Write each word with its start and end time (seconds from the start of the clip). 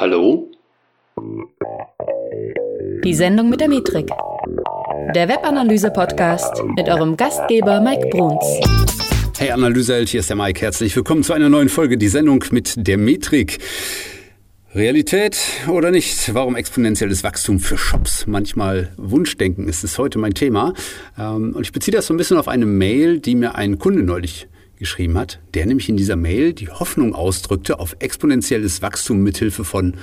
Hallo? 0.00 0.50
Die 3.04 3.12
Sendung 3.12 3.50
mit 3.50 3.60
der 3.60 3.68
Metrik. 3.68 4.08
Der 5.14 5.28
Webanalyse-Podcast 5.28 6.64
mit 6.74 6.88
eurem 6.88 7.18
Gastgeber 7.18 7.82
Mike 7.82 8.08
Bruns. 8.08 8.42
Hey 9.38 9.50
Analyseheld, 9.50 10.08
hier 10.08 10.20
ist 10.20 10.30
der 10.30 10.38
Mike. 10.38 10.58
Herzlich 10.62 10.96
willkommen 10.96 11.22
zu 11.22 11.34
einer 11.34 11.50
neuen 11.50 11.68
Folge, 11.68 11.98
die 11.98 12.08
Sendung 12.08 12.42
mit 12.50 12.86
der 12.88 12.96
Metrik. 12.96 13.58
Realität 14.74 15.36
oder 15.68 15.90
nicht? 15.90 16.32
Warum 16.32 16.56
exponentielles 16.56 17.22
Wachstum 17.22 17.60
für 17.60 17.76
Shops 17.76 18.26
manchmal 18.26 18.94
Wunschdenken 18.96 19.68
ist, 19.68 19.84
ist 19.84 19.98
heute 19.98 20.18
mein 20.18 20.32
Thema. 20.32 20.72
Ähm, 21.18 21.52
und 21.54 21.60
ich 21.60 21.72
beziehe 21.72 21.94
das 21.94 22.06
so 22.06 22.14
ein 22.14 22.16
bisschen 22.16 22.38
auf 22.38 22.48
eine 22.48 22.64
Mail, 22.64 23.20
die 23.20 23.34
mir 23.34 23.54
ein 23.54 23.78
Kunde 23.78 24.02
neulich 24.02 24.48
geschrieben 24.80 25.16
hat, 25.16 25.38
der 25.54 25.66
nämlich 25.66 25.88
in 25.88 25.96
dieser 25.96 26.16
Mail 26.16 26.52
die 26.52 26.68
Hoffnung 26.68 27.14
ausdrückte 27.14 27.78
auf 27.78 27.94
exponentielles 28.00 28.82
Wachstum 28.82 29.22
mithilfe 29.22 29.62
von 29.62 29.94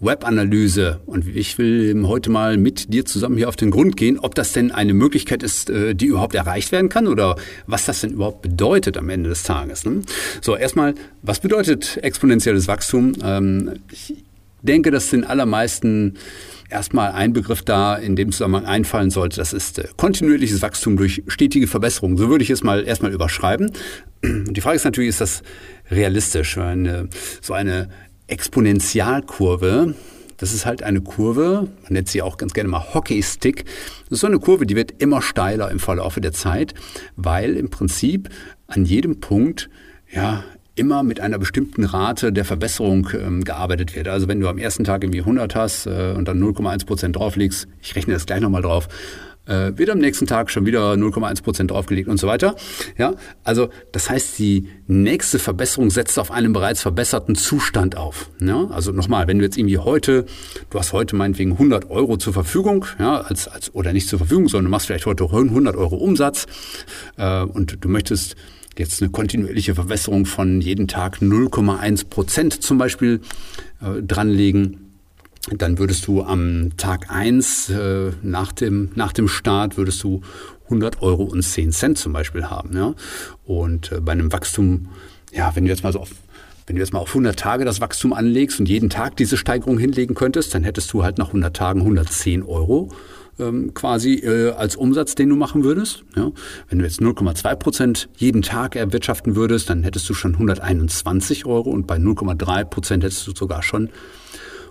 Webanalyse. 0.00 1.00
Und 1.06 1.28
ich 1.28 1.58
will 1.58 2.02
heute 2.06 2.30
mal 2.30 2.56
mit 2.56 2.92
dir 2.92 3.04
zusammen 3.04 3.36
hier 3.36 3.48
auf 3.48 3.56
den 3.56 3.70
Grund 3.70 3.96
gehen, 3.96 4.18
ob 4.18 4.34
das 4.34 4.52
denn 4.52 4.72
eine 4.72 4.94
Möglichkeit 4.94 5.42
ist, 5.42 5.70
äh, 5.70 5.94
die 5.94 6.06
überhaupt 6.06 6.34
erreicht 6.34 6.72
werden 6.72 6.88
kann 6.88 7.06
oder 7.06 7.36
was 7.66 7.84
das 7.84 8.00
denn 8.00 8.12
überhaupt 8.12 8.42
bedeutet 8.42 8.96
am 8.96 9.08
Ende 9.10 9.28
des 9.28 9.42
Tages. 9.42 9.84
Ne? 9.84 10.02
So, 10.40 10.56
erstmal, 10.56 10.94
was 11.22 11.40
bedeutet 11.40 11.98
exponentielles 12.02 12.66
Wachstum? 12.68 13.12
Ähm, 13.22 13.72
ich 13.90 14.14
denke, 14.62 14.90
dass 14.90 15.10
den 15.10 15.24
allermeisten 15.24 16.14
erstmal 16.70 17.12
ein 17.12 17.32
Begriff 17.32 17.62
da 17.62 17.94
in 17.96 18.16
dem 18.16 18.32
Zusammenhang 18.32 18.64
einfallen 18.64 19.10
sollte. 19.10 19.36
Das 19.36 19.52
ist 19.52 19.78
äh, 19.78 19.88
kontinuierliches 19.96 20.62
Wachstum 20.62 20.96
durch 20.96 21.22
stetige 21.28 21.66
Verbesserung. 21.66 22.16
So 22.16 22.28
würde 22.28 22.42
ich 22.42 22.50
es 22.50 22.62
mal 22.62 22.84
erstmal 22.84 23.12
überschreiben. 23.12 23.70
Und 24.22 24.56
die 24.56 24.60
Frage 24.60 24.76
ist 24.76 24.84
natürlich, 24.84 25.10
ist 25.10 25.20
das 25.20 25.42
realistisch? 25.90 26.56
Eine, 26.58 27.08
so 27.40 27.52
eine 27.52 27.88
Exponentialkurve. 28.26 29.94
Das 30.38 30.52
ist 30.52 30.66
halt 30.66 30.82
eine 30.82 31.00
Kurve, 31.00 31.68
man 31.84 31.92
nennt 31.92 32.08
sie 32.08 32.20
auch 32.20 32.36
ganz 32.36 32.52
gerne 32.52 32.68
mal 32.68 32.94
Hockeystick. 32.94 33.64
Das 33.64 34.10
ist 34.10 34.20
so 34.20 34.26
eine 34.26 34.40
Kurve, 34.40 34.66
die 34.66 34.74
wird 34.74 35.00
immer 35.00 35.22
steiler 35.22 35.70
im 35.70 35.78
Verlauf 35.78 36.16
der 36.16 36.32
Zeit, 36.32 36.74
weil 37.14 37.56
im 37.56 37.70
Prinzip 37.70 38.28
an 38.66 38.84
jedem 38.84 39.20
Punkt 39.20 39.70
ja 40.12 40.42
immer 40.74 41.02
mit 41.02 41.20
einer 41.20 41.38
bestimmten 41.38 41.84
Rate 41.84 42.32
der 42.32 42.44
Verbesserung 42.44 43.08
ähm, 43.14 43.44
gearbeitet 43.44 43.94
wird. 43.94 44.08
Also 44.08 44.28
wenn 44.28 44.40
du 44.40 44.48
am 44.48 44.58
ersten 44.58 44.84
Tag 44.84 45.02
irgendwie 45.04 45.20
100 45.20 45.54
hast 45.54 45.86
äh, 45.86 46.14
und 46.16 46.26
dann 46.26 46.42
0,1 46.42 46.86
Prozent 46.86 47.16
drauflegst, 47.16 47.68
ich 47.82 47.94
rechne 47.94 48.14
das 48.14 48.26
gleich 48.26 48.40
nochmal 48.40 48.62
drauf, 48.62 48.88
äh, 49.46 49.72
wird 49.76 49.90
am 49.90 49.98
nächsten 49.98 50.26
Tag 50.26 50.50
schon 50.50 50.66
wieder 50.66 50.92
0,1 50.92 51.42
Prozent 51.42 51.70
draufgelegt 51.70 52.08
und 52.08 52.18
so 52.18 52.26
weiter. 52.26 52.54
Ja, 52.96 53.14
also 53.44 53.68
das 53.90 54.08
heißt, 54.08 54.38
die 54.38 54.68
nächste 54.86 55.38
Verbesserung 55.38 55.90
setzt 55.90 56.18
auf 56.18 56.30
einem 56.30 56.52
bereits 56.52 56.80
verbesserten 56.82 57.34
Zustand 57.34 57.96
auf. 57.96 58.30
Ja, 58.40 58.66
also 58.68 58.92
nochmal, 58.92 59.26
wenn 59.26 59.38
du 59.38 59.44
jetzt 59.44 59.58
irgendwie 59.58 59.78
heute, 59.78 60.26
du 60.70 60.78
hast 60.78 60.92
heute 60.92 61.16
meinetwegen 61.16 61.52
100 61.52 61.90
Euro 61.90 62.16
zur 62.16 62.32
Verfügung, 62.32 62.86
ja, 62.98 63.20
als, 63.20 63.48
als 63.48 63.74
oder 63.74 63.92
nicht 63.92 64.08
zur 64.08 64.18
Verfügung, 64.18 64.48
sondern 64.48 64.66
du 64.66 64.70
machst 64.70 64.86
vielleicht 64.86 65.06
heute 65.06 65.24
100 65.24 65.76
Euro 65.76 65.96
Umsatz 65.96 66.46
äh, 67.16 67.42
und 67.42 67.84
du 67.84 67.88
möchtest 67.88 68.36
jetzt 68.78 69.02
eine 69.02 69.10
kontinuierliche 69.10 69.74
Verbesserung 69.74 70.26
von 70.26 70.60
jeden 70.60 70.88
Tag 70.88 71.18
0,1 71.18 72.08
Prozent 72.08 72.62
zum 72.62 72.78
Beispiel 72.78 73.20
äh, 73.80 74.02
dranlegen 74.02 74.82
dann 75.50 75.78
würdest 75.78 76.06
du 76.06 76.22
am 76.22 76.76
Tag 76.76 77.10
eins 77.10 77.68
äh, 77.68 78.12
nach, 78.22 78.52
dem, 78.52 78.90
nach 78.94 79.12
dem 79.12 79.26
Start 79.26 79.76
würdest 79.76 80.02
du 80.04 80.20
100 80.64 81.02
Euro 81.02 81.24
und 81.24 81.42
10 81.42 81.72
Cent 81.72 81.98
zum 81.98 82.12
Beispiel 82.12 82.44
haben. 82.44 82.76
Ja? 82.76 82.94
Und 83.44 83.90
äh, 83.92 84.00
bei 84.00 84.12
einem 84.12 84.32
Wachstum, 84.32 84.88
ja, 85.32 85.54
wenn 85.54 85.64
du 85.64 85.70
jetzt 85.70 85.82
mal 85.82 85.92
so 85.92 86.00
auf 86.00 86.10
wenn 86.66 86.76
du 86.76 86.82
jetzt 86.82 86.92
mal 86.92 87.00
auf 87.00 87.08
100 87.08 87.38
Tage 87.38 87.64
das 87.64 87.80
Wachstum 87.80 88.12
anlegst 88.12 88.60
und 88.60 88.68
jeden 88.68 88.90
Tag 88.90 89.16
diese 89.16 89.36
Steigerung 89.36 89.78
hinlegen 89.78 90.14
könntest, 90.14 90.54
dann 90.54 90.64
hättest 90.64 90.92
du 90.92 91.02
halt 91.02 91.18
nach 91.18 91.28
100 91.28 91.54
Tagen 91.54 91.80
110 91.80 92.42
Euro 92.42 92.90
ähm, 93.38 93.74
quasi 93.74 94.14
äh, 94.14 94.50
als 94.50 94.76
Umsatz, 94.76 95.14
den 95.14 95.28
du 95.28 95.36
machen 95.36 95.64
würdest. 95.64 96.04
Ja? 96.16 96.30
Wenn 96.68 96.78
du 96.78 96.84
jetzt 96.84 97.00
0,2 97.00 97.56
Prozent 97.56 98.08
jeden 98.16 98.42
Tag 98.42 98.76
erwirtschaften 98.76 99.36
würdest, 99.36 99.70
dann 99.70 99.82
hättest 99.82 100.08
du 100.08 100.14
schon 100.14 100.34
121 100.34 101.46
Euro 101.46 101.70
und 101.70 101.86
bei 101.86 101.96
0,3 101.96 102.64
Prozent 102.64 103.04
hättest 103.04 103.26
du 103.26 103.32
sogar 103.34 103.62
schon 103.62 103.90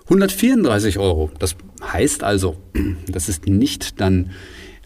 134 0.04 0.98
Euro. 0.98 1.30
Das 1.38 1.56
heißt 1.82 2.24
also, 2.24 2.56
das 3.08 3.28
ist 3.28 3.46
nicht 3.46 4.00
dann, 4.00 4.30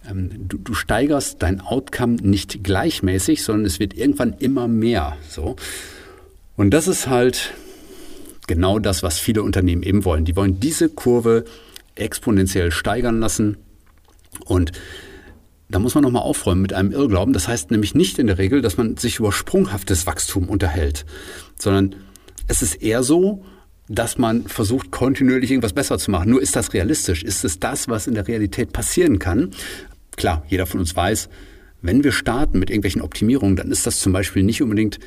ähm, 0.09 0.31
du, 0.49 0.59
du 0.59 0.75
steigerst 0.75 1.43
dein 1.43 1.61
Outcome 1.61 2.17
nicht 2.23 2.65
gleichmäßig, 2.65 3.43
sondern 3.43 3.67
es 3.67 3.78
wird 3.78 3.94
irgendwann 3.94 4.34
immer 4.38 4.69
mehr. 4.69 5.17
So. 5.28 5.56
Und 6.56 6.71
das 6.71 6.89
ist 6.89 7.06
halt 7.06 7.55
genau 8.47 8.78
das, 8.78 9.03
was 9.03 9.19
viele 9.19 9.43
Unternehmen 9.43 9.83
eben 9.83 10.05
wollen. 10.05 10.25
Die 10.25 10.37
wollen 10.37 10.61
diese 10.61 10.89
Kurve 10.89 11.44
exponentiell 11.94 12.71
steigern 12.71 13.21
lassen. 13.21 13.56
Und 14.44 14.72
da 15.69 15.78
muss 15.78 15.94
man 15.94 16.05
nochmal 16.05 16.22
aufräumen 16.22 16.62
mit 16.62 16.72
einem 16.72 16.93
Irrglauben. 16.93 17.33
Das 17.33 17.49
heißt 17.49 17.71
nämlich 17.71 17.94
nicht 17.94 18.19
in 18.19 18.28
der 18.28 18.39
Regel, 18.39 18.62
dass 18.62 18.77
man 18.77 18.97
sich 18.97 19.19
über 19.19 19.33
sprunghaftes 19.33 20.06
Wachstum 20.06 20.49
unterhält, 20.49 21.05
sondern 21.59 21.97
es 22.47 22.62
ist 22.62 22.83
eher 22.83 23.03
so, 23.03 23.44
dass 23.88 24.19
man 24.19 24.47
versucht, 24.47 24.91
kontinuierlich 24.91 25.50
irgendwas 25.50 25.73
besser 25.73 25.99
zu 25.99 26.11
machen. 26.11 26.31
Nur 26.31 26.43
ist 26.43 26.56
das 26.56 26.73
realistisch? 26.73 27.23
Ist 27.23 27.44
es 27.44 27.61
das, 27.61 27.88
was 27.88 28.06
in 28.06 28.15
der 28.15 28.27
Realität 28.27 28.73
passieren 28.73 29.19
kann? 29.19 29.50
Klar, 30.17 30.44
jeder 30.49 30.67
von 30.67 30.81
uns 30.81 30.94
weiß, 30.94 31.28
wenn 31.83 32.03
wir 32.03 32.12
starten 32.12 32.59
mit 32.59 32.71
irgendwelchen 32.71 33.03
Optimierungen, 33.03 33.56
dann 33.56 33.71
ist 33.71 33.87
das 33.87 34.00
zum 34.00 34.12
Beispiel 34.12 34.43
nicht 34.43 34.62
unbedingt, 34.62 34.99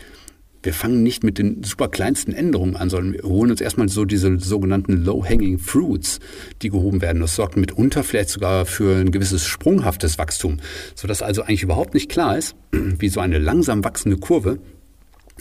wir 0.63 0.73
fangen 0.73 1.03
nicht 1.03 1.23
mit 1.23 1.37
den 1.37 1.63
super 1.63 1.87
kleinsten 1.87 2.33
Änderungen 2.33 2.75
an, 2.75 2.89
sondern 2.89 3.13
wir 3.13 3.23
holen 3.23 3.51
uns 3.51 3.61
erstmal 3.61 3.89
so 3.89 4.05
diese 4.05 4.39
sogenannten 4.39 5.03
Low-Hanging 5.03 5.59
Fruits, 5.59 6.19
die 6.61 6.69
gehoben 6.69 7.01
werden. 7.01 7.21
Das 7.21 7.35
sorgt 7.35 7.55
mitunter 7.55 8.03
vielleicht 8.03 8.29
sogar 8.29 8.65
für 8.65 8.97
ein 8.97 9.11
gewisses 9.11 9.45
sprunghaftes 9.45 10.17
Wachstum, 10.17 10.57
sodass 10.95 11.21
also 11.21 11.43
eigentlich 11.43 11.63
überhaupt 11.63 11.93
nicht 11.93 12.09
klar 12.09 12.37
ist, 12.37 12.55
wie 12.71 13.09
so 13.09 13.19
eine 13.19 13.37
langsam 13.37 13.83
wachsende 13.83 14.17
Kurve 14.17 14.59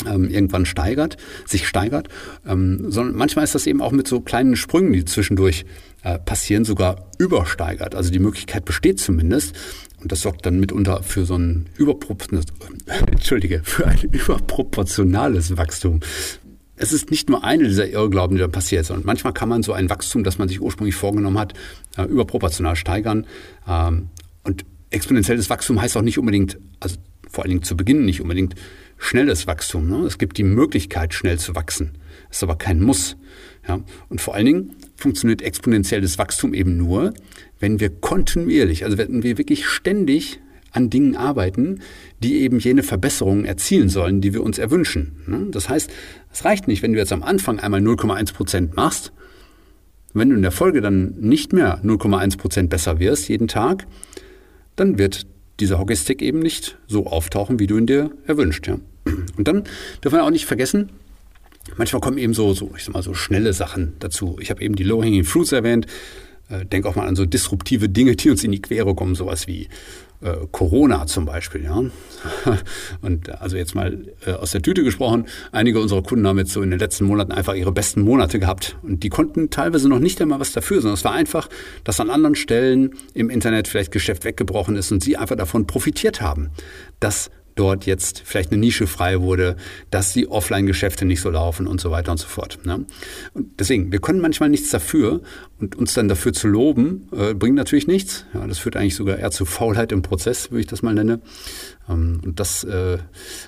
ähm, 0.07 0.29
irgendwann 0.29 0.67
steigert, 0.67 1.17
sich 1.45 1.67
steigert, 1.67 2.09
ähm, 2.47 2.91
sondern 2.91 3.17
manchmal 3.17 3.45
ist 3.45 3.55
das 3.55 3.67
eben 3.67 3.83
auch 3.83 3.93
mit 3.93 4.07
so 4.07 4.21
kleinen 4.21 4.57
Sprüngen, 4.57 4.93
die 4.93 5.05
zwischendurch 5.05 5.65
äh, 6.03 6.19
passieren, 6.19 6.65
sogar 6.65 7.11
übersteigert. 7.19 7.95
Also 7.95 8.11
die 8.11 8.21
Möglichkeit 8.21 8.65
besteht 8.65 9.01
zumindest. 9.01 9.55
Und 10.01 10.13
das 10.13 10.21
sorgt 10.21 10.47
dann 10.47 10.61
mitunter 10.61 11.03
für 11.03 11.25
so 11.25 11.37
ein 11.37 11.67
überproportionales, 11.77 12.53
Entschuldige, 13.11 13.63
für 13.65 13.87
ein 13.87 13.99
überproportionales 14.13 15.57
Wachstum. 15.57 16.01
Es 16.77 16.93
ist 16.93 17.11
nicht 17.11 17.29
nur 17.29 17.43
eine 17.43 17.65
dieser 17.65 17.89
Irrglauben, 17.89 18.37
die 18.37 18.41
dann 18.41 18.53
passiert, 18.53 18.87
sondern 18.87 19.05
manchmal 19.05 19.33
kann 19.33 19.49
man 19.49 19.63
so 19.63 19.73
ein 19.73 19.91
Wachstum, 19.91 20.23
das 20.23 20.39
man 20.39 20.49
sich 20.49 20.61
ursprünglich 20.61 20.95
vorgenommen 20.95 21.39
hat, 21.39 21.55
äh, 21.97 22.05
überproportional 22.05 22.77
steigern. 22.77 23.27
Ähm, 23.67 24.11
und 24.45 24.65
exponentielles 24.91 25.51
Wachstum 25.51 25.81
heißt 25.83 25.97
auch 25.97 26.03
nicht 26.03 26.19
unbedingt, 26.19 26.59
also 26.79 26.97
vor 27.29 27.45
allen 27.45 27.51
Dingen 27.51 27.63
zu 27.65 27.77
Beginn 27.77 28.05
nicht 28.05 28.21
unbedingt 28.21 28.55
schnelles 28.97 29.47
Wachstum. 29.47 29.89
Ne? 29.89 30.07
Es 30.07 30.19
gibt 30.19 30.39
die 30.39 30.45
Möglichkeit, 30.45 31.15
schnell 31.15 31.39
zu 31.39 31.55
wachsen. 31.55 31.99
Das 32.29 32.39
ist 32.39 32.43
aber 32.43 32.57
kein 32.57 32.81
Muss. 32.81 33.17
Und 34.09 34.21
vor 34.21 34.35
allen 34.35 34.47
Dingen 34.47 34.77
funktioniert 34.97 35.43
exponentielles 35.43 36.19
Wachstum 36.19 36.55
eben 36.55 36.77
nur, 36.77 37.13
wenn 37.61 37.81
wir 37.81 37.91
kontinuierlich, 37.91 38.85
also 38.85 38.99
wenn 38.99 39.23
wir 39.23 39.39
wirklich 39.39 39.67
ständig 39.67 40.41
an 40.71 40.91
Dingen 40.91 41.17
arbeiten, 41.17 41.81
die 42.23 42.41
eben 42.41 42.59
jene 42.59 42.83
Verbesserungen 42.83 43.45
erzielen 43.45 43.89
sollen, 43.89 44.21
die 44.21 44.35
wir 44.35 44.43
uns 44.43 44.59
erwünschen. 44.59 45.17
Ne? 45.27 45.47
Das 45.51 45.69
heißt, 45.69 45.91
es 46.33 46.45
reicht 46.45 46.69
nicht, 46.69 46.83
wenn 46.83 46.93
du 46.93 46.99
jetzt 46.99 47.13
am 47.13 47.23
Anfang 47.23 47.59
einmal 47.59 47.81
0,1 47.81 48.35
Prozent 48.35 48.77
machst, 48.77 49.13
wenn 50.15 50.31
du 50.31 50.37
in 50.37 50.43
der 50.43 50.53
Folge 50.53 50.81
dann 50.81 51.15
nicht 51.19 51.53
mehr 51.53 51.81
0,1 51.83 52.39
Prozent 52.39 52.71
besser 52.71 52.99
wirst 52.99 53.29
jeden 53.29 53.49
Tag, 53.49 53.87
dann 54.77 54.99
wird 54.99 55.27
dieser 55.61 55.79
Hockeystick 55.79 56.23
eben 56.23 56.39
nicht 56.39 56.79
so 56.87 57.07
auftauchen, 57.07 57.59
wie 57.59 57.67
du 57.67 57.79
ihn 57.79 57.87
dir 57.87 58.11
erwünscht. 58.27 58.69
Und 58.69 59.49
dann 59.49 59.65
dürfen 60.03 60.17
wir 60.17 60.25
auch 60.25 60.31
nicht 60.31 60.47
vergessen, 60.47 60.91
manchmal 61.77 62.01
kommen 62.01 62.19
eben 62.19 62.35
so, 62.35 62.55
so, 62.55 62.73
ich 62.77 62.85
sag 62.85 62.95
mal, 62.95 63.03
so 63.03 63.15
schnelle 63.15 63.53
Sachen 63.53 63.95
dazu. 63.99 64.39
Ich 64.41 64.51
habe 64.51 64.63
eben 64.63 64.77
die 64.77 64.85
Low-Hanging 64.85 65.25
Fruits 65.25 65.53
erwähnt. 65.53 65.87
Äh, 66.49 66.65
denk 66.65 66.87
auch 66.87 66.97
mal 66.97 67.07
an 67.07 67.17
so 67.17 67.27
disruptive 67.27 67.89
Dinge, 67.89 68.17
die 68.17 68.31
uns 68.31 68.45
in 68.45 68.53
die 68.53 68.63
Quere 68.63 68.95
kommen, 68.95 69.15
sowas 69.15 69.47
wie 69.47 69.69
äh, 70.21 70.35
Corona 70.51 71.07
zum 71.07 71.27
Beispiel, 71.27 71.65
ja. 71.65 71.77
Und 73.03 73.41
also 73.41 73.57
jetzt 73.57 73.75
mal 73.75 73.99
äh, 74.27 74.33
aus 74.33 74.51
der 74.51 74.63
Tüte 74.63 74.83
gesprochen, 74.83 75.27
einige 75.53 75.81
unserer 75.81 76.03
Kunden 76.03 76.27
haben 76.27 76.39
jetzt 76.39 76.53
so 76.53 76.63
in 76.63 76.71
den 76.71 76.79
letzten 76.79 77.05
Monaten 77.05 77.33
einfach 77.33 77.55
ihre 77.55 77.73
besten 77.73 78.03
Monate 78.03 78.39
gehabt. 78.39 78.77
Und 78.83 79.03
die 79.03 79.11
konnten 79.11 79.51
teilweise 79.51 79.89
noch 79.89 80.01
nicht 80.01 80.21
einmal 80.21 80.41
was 80.41 80.53
dafür, 80.53 80.81
sondern 80.81 80.95
es 80.95 81.05
war 81.05 81.13
einfach, 81.13 81.49
dass 81.85 82.01
an 82.01 82.11
anderen 82.11 82.35
Stellen 82.35 82.95
im 83.15 83.31
Internet 83.31 83.69
vielleicht 83.69 83.93
Geschäft 83.93 84.25
weggebrochen 84.25 84.77
ist 84.77 84.91
und 84.91 85.03
sie 85.03 85.17
einfach 85.17 85.37
davon 85.37 85.67
profitiert 85.67 86.21
haben, 86.21 86.51
dass 86.99 87.31
dort 87.59 87.87
jetzt 87.87 88.23
vielleicht 88.25 88.53
eine 88.53 88.61
Nische 88.61 88.87
frei 88.87 89.21
wurde, 89.21 89.57
dass 89.91 90.13
die 90.13 90.29
Offline-Geschäfte 90.29 91.05
nicht 91.05 91.21
so 91.21 91.31
laufen 91.31 91.67
und 91.67 91.81
so 91.81 91.91
weiter 91.91 92.13
und 92.13 92.19
so 92.19 92.27
fort. 92.27 92.59
Ne? 92.65 92.87
Und 93.35 93.59
deswegen, 93.59 93.91
wir 93.93 94.01
können 94.01 94.21
manchmal 94.21 94.49
nichts 94.49 94.71
dafür 94.71 95.21
und 95.59 95.77
uns 95.77 95.95
dann 95.95 96.09
dafür 96.09 96.33
zu 96.33 96.49
loben, 96.49 97.09
äh, 97.13 97.35
bringt 97.35 97.57
natürlich 97.57 97.87
nichts. 97.87 98.25
Ja, 98.35 98.47
das 98.47 98.59
führt 98.59 98.77
eigentlich 98.77 98.95
sogar 98.95 99.19
eher 99.19 99.31
zu 99.31 99.45
Faulheit 99.45 99.93
im 99.93 100.03
Prozess, 100.03 100.51
würde 100.51 100.61
ich 100.61 100.67
das 100.67 100.83
mal 100.83 100.95
nennen. 100.95 101.21
Ähm, 101.89 102.21
und 102.25 102.39
das 102.39 102.65
äh, 102.65 102.99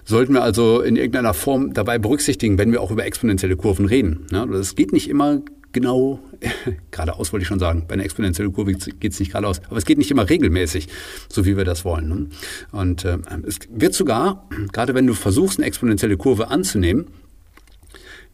sollten 0.04 0.34
wir 0.34 0.42
also 0.42 0.80
in 0.80 0.96
irgendeiner 0.96 1.34
Form 1.34 1.72
dabei 1.72 1.98
berücksichtigen, 1.98 2.58
wenn 2.58 2.72
wir 2.72 2.80
auch 2.80 2.90
über 2.90 3.04
exponentielle 3.04 3.56
Kurven 3.56 3.86
reden. 3.86 4.26
Ne? 4.30 4.46
Das 4.50 4.74
geht 4.74 4.92
nicht 4.92 5.08
immer 5.08 5.40
genau 5.72 6.20
geradeaus, 6.90 7.32
wollte 7.32 7.42
ich 7.42 7.48
schon 7.48 7.58
sagen. 7.58 7.84
Bei 7.86 7.94
einer 7.94 8.04
exponentiellen 8.04 8.52
Kurve 8.52 8.72
geht 8.72 9.12
es 9.12 9.20
nicht 9.20 9.32
geradeaus. 9.32 9.60
Aber 9.68 9.76
es 9.76 9.84
geht 9.84 9.98
nicht 9.98 10.10
immer 10.10 10.28
regelmäßig, 10.28 10.88
so 11.28 11.44
wie 11.44 11.56
wir 11.56 11.64
das 11.64 11.84
wollen. 11.84 12.08
Ne? 12.08 12.26
Und 12.72 13.04
äh, 13.04 13.18
es 13.46 13.58
wird 13.70 13.94
sogar, 13.94 14.48
gerade 14.72 14.94
wenn 14.94 15.06
du 15.06 15.14
versuchst, 15.14 15.58
eine 15.58 15.66
exponentielle 15.66 16.16
Kurve 16.16 16.48
anzunehmen, 16.48 17.08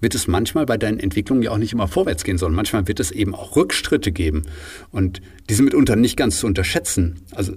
wird 0.00 0.14
es 0.14 0.26
manchmal 0.26 0.66
bei 0.66 0.76
deinen 0.76 1.00
Entwicklungen 1.00 1.42
ja 1.42 1.50
auch 1.52 1.58
nicht 1.58 1.72
immer 1.72 1.88
vorwärts 1.88 2.24
gehen, 2.24 2.38
sondern 2.38 2.56
manchmal 2.56 2.86
wird 2.86 3.00
es 3.00 3.10
eben 3.10 3.34
auch 3.34 3.56
Rückschritte 3.56 4.12
geben. 4.12 4.42
Und 4.90 5.22
die 5.48 5.54
sind 5.54 5.64
mitunter 5.64 5.96
nicht 5.96 6.16
ganz 6.16 6.38
zu 6.38 6.46
unterschätzen. 6.46 7.20
Also 7.32 7.54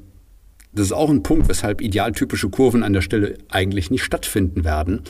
das 0.71 0.87
ist 0.87 0.91
auch 0.91 1.09
ein 1.09 1.23
Punkt, 1.23 1.49
weshalb 1.49 1.81
idealtypische 1.81 2.49
Kurven 2.49 2.83
an 2.83 2.93
der 2.93 3.01
Stelle 3.01 3.37
eigentlich 3.49 3.89
nicht 3.89 4.03
stattfinden 4.03 4.63
werden, 4.63 5.01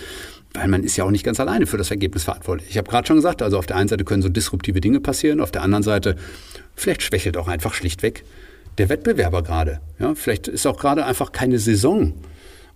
weil 0.53 0.67
man 0.67 0.83
ist 0.83 0.97
ja 0.97 1.03
auch 1.03 1.11
nicht 1.11 1.23
ganz 1.23 1.39
alleine 1.39 1.67
für 1.67 1.77
das 1.77 1.91
Ergebnis 1.91 2.23
verantwortlich. 2.23 2.69
Ich 2.69 2.77
habe 2.77 2.89
gerade 2.89 3.07
schon 3.07 3.17
gesagt, 3.17 3.41
also 3.41 3.57
auf 3.57 3.65
der 3.65 3.77
einen 3.77 3.87
Seite 3.87 4.03
können 4.03 4.21
so 4.21 4.29
disruptive 4.29 4.81
Dinge 4.81 4.99
passieren, 4.99 5.41
auf 5.41 5.51
der 5.51 5.61
anderen 5.61 5.83
Seite 5.83 6.15
vielleicht 6.75 7.03
schwächelt 7.03 7.37
auch 7.37 7.47
einfach 7.47 7.73
schlichtweg 7.73 8.23
der 8.77 8.89
Wettbewerber 8.89 9.43
gerade. 9.43 9.81
Ja, 9.99 10.15
vielleicht 10.15 10.47
ist 10.47 10.65
auch 10.65 10.79
gerade 10.79 11.05
einfach 11.05 11.31
keine 11.31 11.59
Saison 11.59 12.13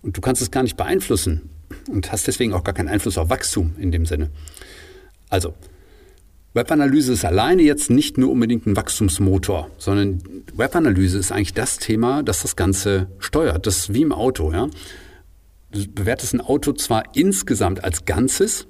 und 0.02 0.16
du 0.16 0.20
kannst 0.20 0.42
es 0.42 0.50
gar 0.50 0.62
nicht 0.62 0.76
beeinflussen 0.76 1.48
und 1.90 2.12
hast 2.12 2.26
deswegen 2.26 2.52
auch 2.52 2.62
gar 2.62 2.74
keinen 2.74 2.88
Einfluss 2.88 3.18
auf 3.18 3.30
Wachstum 3.30 3.74
in 3.78 3.90
dem 3.90 4.06
Sinne. 4.06 4.30
Also, 5.30 5.54
Webanalyse 6.52 7.12
ist 7.12 7.24
alleine 7.24 7.62
jetzt 7.62 7.90
nicht 7.90 8.16
nur 8.16 8.30
unbedingt 8.30 8.66
ein 8.66 8.76
Wachstumsmotor, 8.76 9.70
sondern 9.76 10.22
Webanalyse 10.54 11.18
ist 11.18 11.32
eigentlich 11.32 11.54
das 11.54 11.78
Thema, 11.78 12.22
das 12.22 12.42
das 12.42 12.54
Ganze 12.54 13.08
steuert. 13.18 13.66
Das 13.66 13.78
ist 13.78 13.94
wie 13.94 14.02
im 14.02 14.12
Auto. 14.12 14.52
Ja? 14.52 14.68
Du 15.74 15.84
bewertest 15.88 16.34
ein 16.34 16.40
Auto 16.40 16.72
zwar 16.72 17.02
insgesamt 17.14 17.82
als 17.82 18.04
Ganzes, 18.04 18.68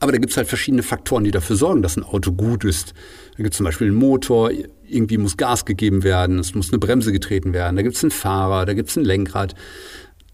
aber 0.00 0.10
da 0.10 0.18
gibt 0.18 0.32
es 0.32 0.36
halt 0.36 0.48
verschiedene 0.48 0.82
Faktoren, 0.82 1.22
die 1.22 1.30
dafür 1.30 1.54
sorgen, 1.54 1.82
dass 1.82 1.96
ein 1.96 2.02
Auto 2.02 2.32
gut 2.32 2.64
ist. 2.64 2.94
Da 3.36 3.44
gibt 3.44 3.54
es 3.54 3.58
zum 3.58 3.64
Beispiel 3.64 3.86
einen 3.86 3.96
Motor, 3.96 4.50
irgendwie 4.88 5.18
muss 5.18 5.36
Gas 5.36 5.64
gegeben 5.64 6.02
werden, 6.02 6.40
es 6.40 6.54
muss 6.54 6.72
eine 6.72 6.80
Bremse 6.80 7.12
getreten 7.12 7.52
werden, 7.52 7.76
da 7.76 7.82
gibt 7.82 7.94
es 7.94 8.02
einen 8.02 8.10
Fahrer, 8.10 8.66
da 8.66 8.74
gibt 8.74 8.90
es 8.90 8.96
ein 8.96 9.04
Lenkrad. 9.04 9.54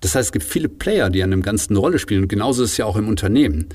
Das 0.01 0.15
heißt, 0.15 0.29
es 0.29 0.33
gibt 0.33 0.47
viele 0.47 0.71
Player, 0.71 1.11
die 1.11 1.23
an 1.23 1.31
dem 1.31 1.43
Ganzen 1.43 1.73
eine 1.73 1.81
Rolle 1.81 1.99
spielen. 1.99 2.23
Und 2.23 2.29
genauso 2.29 2.63
ist 2.63 2.73
es 2.73 2.77
ja 2.79 2.87
auch 2.87 2.97
im 2.97 3.09
Unternehmen. 3.09 3.69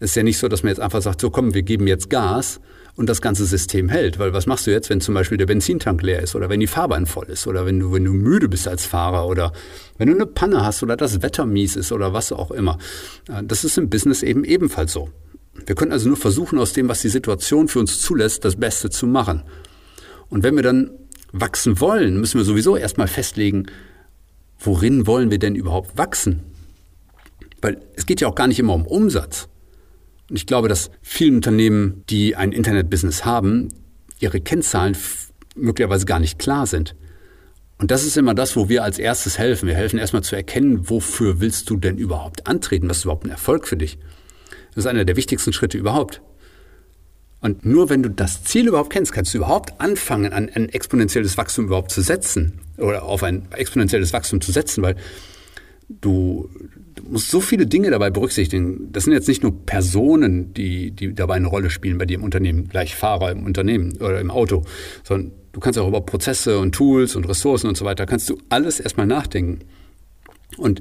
Es 0.00 0.10
ist 0.10 0.16
ja 0.16 0.22
nicht 0.22 0.38
so, 0.38 0.48
dass 0.48 0.62
man 0.62 0.70
jetzt 0.70 0.80
einfach 0.80 1.00
sagt, 1.00 1.20
so 1.20 1.30
komm, 1.30 1.54
wir 1.54 1.62
geben 1.62 1.86
jetzt 1.86 2.10
Gas 2.10 2.60
und 2.98 3.08
das 3.08 3.22
ganze 3.22 3.46
System 3.46 3.88
hält. 3.88 4.18
Weil 4.18 4.32
was 4.32 4.46
machst 4.46 4.66
du 4.66 4.72
jetzt, 4.72 4.90
wenn 4.90 5.00
zum 5.00 5.14
Beispiel 5.14 5.38
der 5.38 5.46
Benzintank 5.46 6.02
leer 6.02 6.20
ist 6.20 6.34
oder 6.34 6.48
wenn 6.48 6.58
die 6.58 6.66
Fahrbahn 6.66 7.06
voll 7.06 7.28
ist 7.28 7.46
oder 7.46 7.64
wenn 7.64 7.78
du, 7.78 7.92
wenn 7.92 8.04
du 8.04 8.12
müde 8.12 8.48
bist 8.48 8.66
als 8.66 8.84
Fahrer 8.84 9.28
oder 9.28 9.52
wenn 9.98 10.08
du 10.08 10.14
eine 10.14 10.26
Panne 10.26 10.64
hast 10.64 10.82
oder 10.82 10.96
das 10.96 11.22
Wetter 11.22 11.46
mies 11.46 11.76
ist 11.76 11.92
oder 11.92 12.12
was 12.12 12.32
auch 12.32 12.50
immer. 12.50 12.76
Das 13.44 13.62
ist 13.62 13.78
im 13.78 13.88
Business 13.88 14.24
eben 14.24 14.44
ebenfalls 14.44 14.92
so. 14.92 15.10
Wir 15.64 15.76
können 15.76 15.92
also 15.92 16.08
nur 16.08 16.16
versuchen, 16.16 16.58
aus 16.58 16.72
dem, 16.72 16.88
was 16.88 17.00
die 17.00 17.08
Situation 17.08 17.68
für 17.68 17.78
uns 17.78 18.00
zulässt, 18.00 18.44
das 18.44 18.56
Beste 18.56 18.90
zu 18.90 19.06
machen. 19.06 19.44
Und 20.28 20.42
wenn 20.42 20.56
wir 20.56 20.64
dann 20.64 20.90
wachsen 21.30 21.80
wollen, 21.80 22.18
müssen 22.18 22.38
wir 22.38 22.44
sowieso 22.44 22.76
erstmal 22.76 23.06
festlegen, 23.06 23.66
worin 24.58 25.06
wollen 25.06 25.30
wir 25.30 25.38
denn 25.38 25.54
überhaupt 25.54 25.96
wachsen? 25.96 26.42
Weil 27.62 27.80
es 27.94 28.06
geht 28.06 28.20
ja 28.20 28.26
auch 28.26 28.34
gar 28.34 28.48
nicht 28.48 28.58
immer 28.58 28.74
um 28.74 28.86
Umsatz. 28.86 29.48
Und 30.28 30.36
ich 30.36 30.46
glaube, 30.46 30.68
dass 30.68 30.90
vielen 31.00 31.36
Unternehmen, 31.36 32.04
die 32.10 32.36
ein 32.36 32.52
Internetbusiness 32.52 33.24
haben, 33.24 33.68
ihre 34.20 34.40
Kennzahlen 34.40 34.96
möglicherweise 35.56 36.06
gar 36.06 36.20
nicht 36.20 36.38
klar 36.38 36.66
sind. 36.66 36.94
Und 37.78 37.90
das 37.92 38.04
ist 38.04 38.16
immer 38.16 38.34
das, 38.34 38.56
wo 38.56 38.68
wir 38.68 38.82
als 38.82 38.98
erstes 38.98 39.38
helfen. 39.38 39.68
Wir 39.68 39.76
helfen 39.76 39.98
erstmal 39.98 40.22
zu 40.22 40.34
erkennen, 40.34 40.90
wofür 40.90 41.40
willst 41.40 41.70
du 41.70 41.76
denn 41.76 41.96
überhaupt 41.96 42.46
antreten? 42.46 42.90
Was 42.90 42.98
ist 42.98 43.04
überhaupt 43.04 43.24
ein 43.24 43.30
Erfolg 43.30 43.68
für 43.68 43.76
dich? 43.76 43.98
Das 44.74 44.84
ist 44.84 44.86
einer 44.86 45.04
der 45.04 45.16
wichtigsten 45.16 45.52
Schritte 45.52 45.78
überhaupt. 45.78 46.20
Und 47.40 47.64
nur 47.64 47.88
wenn 47.88 48.02
du 48.02 48.10
das 48.10 48.42
Ziel 48.42 48.66
überhaupt 48.66 48.90
kennst, 48.90 49.12
kannst 49.12 49.32
du 49.32 49.38
überhaupt 49.38 49.80
anfangen, 49.80 50.32
an 50.32 50.48
ein 50.48 50.68
exponentielles 50.68 51.36
Wachstum 51.36 51.66
überhaupt 51.66 51.92
zu 51.92 52.00
setzen 52.00 52.60
oder 52.78 53.04
auf 53.04 53.22
ein 53.22 53.46
exponentielles 53.52 54.12
Wachstum 54.12 54.40
zu 54.40 54.50
setzen, 54.50 54.82
weil 54.82 54.96
du, 55.88 56.50
du 56.98 57.12
musst 57.12 57.30
so 57.30 57.40
viele 57.40 57.66
Dinge 57.66 57.90
dabei 57.90 58.10
berücksichtigen. 58.10 58.92
Das 58.92 59.04
sind 59.04 59.12
jetzt 59.12 59.28
nicht 59.28 59.42
nur 59.42 59.64
Personen, 59.64 60.52
die, 60.54 60.90
die 60.90 61.14
dabei 61.14 61.34
eine 61.34 61.46
Rolle 61.46 61.70
spielen 61.70 61.98
bei 61.98 62.04
dir 62.04 62.14
im 62.14 62.24
Unternehmen, 62.24 62.68
gleich 62.68 62.94
Fahrer 62.94 63.30
im 63.30 63.44
Unternehmen 63.44 63.96
oder 63.96 64.20
im 64.20 64.30
Auto, 64.30 64.64
sondern 65.04 65.32
du 65.52 65.60
kannst 65.60 65.78
auch 65.78 65.88
über 65.88 66.00
Prozesse 66.00 66.58
und 66.58 66.74
Tools 66.74 67.16
und 67.16 67.28
Ressourcen 67.28 67.68
und 67.68 67.76
so 67.76 67.84
weiter, 67.84 68.06
kannst 68.06 68.28
du 68.28 68.38
alles 68.48 68.80
erstmal 68.80 69.06
nachdenken. 69.06 69.60
Und, 70.56 70.80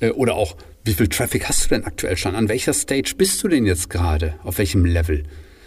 äh, 0.00 0.10
oder 0.10 0.34
auch, 0.34 0.56
wie 0.84 0.94
viel 0.94 1.08
Traffic 1.08 1.48
hast 1.48 1.64
du 1.64 1.68
denn 1.70 1.84
aktuell 1.84 2.16
schon? 2.16 2.34
An 2.34 2.48
welcher 2.48 2.72
Stage 2.72 3.14
bist 3.16 3.42
du 3.42 3.48
denn 3.48 3.66
jetzt 3.66 3.90
gerade? 3.90 4.34
Auf 4.44 4.58
welchem 4.58 4.84
Level? 4.84 5.24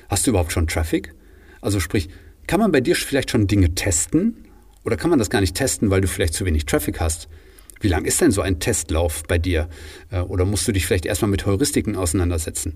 Hast 0.09 0.25
du 0.25 0.31
überhaupt 0.31 0.51
schon 0.51 0.67
Traffic? 0.67 1.13
Also 1.61 1.79
sprich, 1.79 2.09
kann 2.47 2.59
man 2.59 2.71
bei 2.71 2.81
dir 2.81 2.95
vielleicht 2.95 3.31
schon 3.31 3.47
Dinge 3.47 3.75
testen? 3.75 4.45
Oder 4.83 4.97
kann 4.97 5.09
man 5.09 5.19
das 5.19 5.29
gar 5.29 5.39
nicht 5.39 5.55
testen, 5.55 5.91
weil 5.91 6.01
du 6.01 6.07
vielleicht 6.07 6.33
zu 6.33 6.45
wenig 6.45 6.65
Traffic 6.65 6.99
hast? 6.99 7.29
Wie 7.83 7.89
lang 7.89 8.05
ist 8.05 8.21
denn 8.21 8.31
so 8.31 8.41
ein 8.41 8.59
Testlauf 8.59 9.23
bei 9.27 9.37
dir? 9.37 9.67
Äh, 10.09 10.21
oder 10.21 10.45
musst 10.45 10.65
du 10.67 10.71
dich 10.71 10.85
vielleicht 10.85 11.05
erstmal 11.05 11.29
mit 11.29 11.45
Heuristiken 11.45 11.97
auseinandersetzen? 11.97 12.75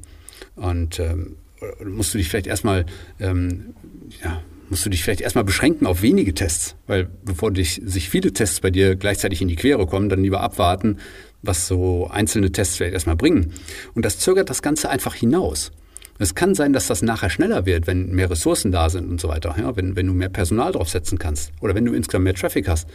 Und 0.58 1.00
ähm, 1.00 1.38
musst 1.86 2.14
du 2.14 2.18
dich 2.18 2.28
vielleicht 2.28 2.46
erstmal, 2.46 2.86
ähm, 3.22 3.74
ja, 4.22 4.42
musst 4.70 4.86
du 4.86 4.90
dich 4.90 5.04
vielleicht 5.04 5.22
erstmal 5.22 5.46
beschränken 5.46 5.88
auf 5.88 6.02
wenige 6.02 6.34
Tests, 6.34 6.76
weil 6.88 7.08
bevor 7.24 7.52
dich, 7.52 7.82
sich 7.86 8.10
viele 8.10 8.34
Tests 8.34 8.60
bei 8.60 8.70
dir 8.70 8.98
gleichzeitig 8.98 9.42
in 9.42 9.48
die 9.48 9.56
Quere 9.56 9.88
kommen, 9.88 10.10
dann 10.10 10.22
lieber 10.22 10.42
abwarten, 10.42 10.98
was 11.42 11.68
so 11.68 12.10
einzelne 12.12 12.52
Tests 12.52 12.76
vielleicht 12.76 12.94
erstmal 12.94 13.16
bringen. 13.16 13.54
Und 13.94 14.04
das 14.04 14.20
zögert 14.20 14.50
das 14.50 14.62
Ganze 14.62 14.90
einfach 14.90 15.16
hinaus. 15.16 15.72
Es 16.20 16.36
kann 16.36 16.56
sein, 16.56 16.74
dass 16.74 16.88
das 16.88 17.02
nachher 17.02 17.30
schneller 17.30 17.66
wird, 17.66 17.88
wenn 17.88 18.12
mehr 18.12 18.30
Ressourcen 18.30 18.72
da 18.72 18.90
sind 18.90 19.10
und 19.10 19.22
so 19.22 19.28
weiter, 19.28 19.56
ja, 19.58 19.76
wenn, 19.76 19.96
wenn 19.96 20.08
du 20.08 20.14
mehr 20.14 20.30
Personal 20.30 20.72
draufsetzen 20.72 21.20
kannst 21.20 21.52
oder 21.62 21.76
wenn 21.76 21.86
du 21.86 21.94
insgesamt 21.94 22.24
mehr 22.24 22.34
Traffic 22.34 22.68
hast. 22.68 22.88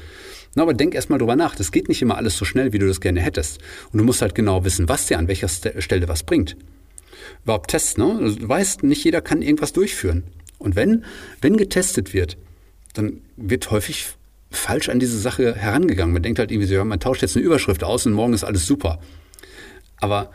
Na, 0.54 0.62
aber 0.62 0.74
denk 0.74 0.94
erstmal 0.94 1.18
drüber 1.18 1.36
nach. 1.36 1.54
Das 1.54 1.72
geht 1.72 1.88
nicht 1.88 2.02
immer 2.02 2.16
alles 2.16 2.36
so 2.36 2.44
schnell, 2.44 2.72
wie 2.72 2.78
du 2.78 2.86
das 2.86 3.00
gerne 3.00 3.20
hättest. 3.20 3.60
Und 3.92 3.98
du 3.98 4.04
musst 4.04 4.22
halt 4.22 4.34
genau 4.34 4.64
wissen, 4.64 4.88
was 4.88 5.06
dir 5.06 5.18
an 5.18 5.28
welcher 5.28 5.48
Stelle 5.48 6.08
was 6.08 6.24
bringt. 6.24 6.56
Überhaupt 7.44 7.70
Tests, 7.70 7.96
ne? 7.96 8.18
Also, 8.20 8.38
du 8.38 8.48
weißt, 8.48 8.82
nicht 8.82 9.04
jeder 9.04 9.20
kann 9.20 9.40
irgendwas 9.40 9.72
durchführen. 9.72 10.24
Und 10.58 10.76
wenn, 10.76 11.04
wenn 11.40 11.56
getestet 11.56 12.12
wird, 12.12 12.36
dann 12.92 13.20
wird 13.36 13.70
häufig 13.70 14.06
falsch 14.50 14.88
an 14.88 15.00
diese 15.00 15.18
Sache 15.18 15.54
herangegangen. 15.54 16.12
Man 16.12 16.22
denkt 16.22 16.38
halt 16.38 16.50
irgendwie 16.50 16.68
so, 16.68 16.74
ja, 16.74 16.84
man 16.84 17.00
tauscht 17.00 17.22
jetzt 17.22 17.36
eine 17.36 17.44
Überschrift 17.44 17.82
aus 17.82 18.04
und 18.04 18.12
morgen 18.12 18.34
ist 18.34 18.44
alles 18.44 18.66
super. 18.66 19.00
Aber 19.96 20.30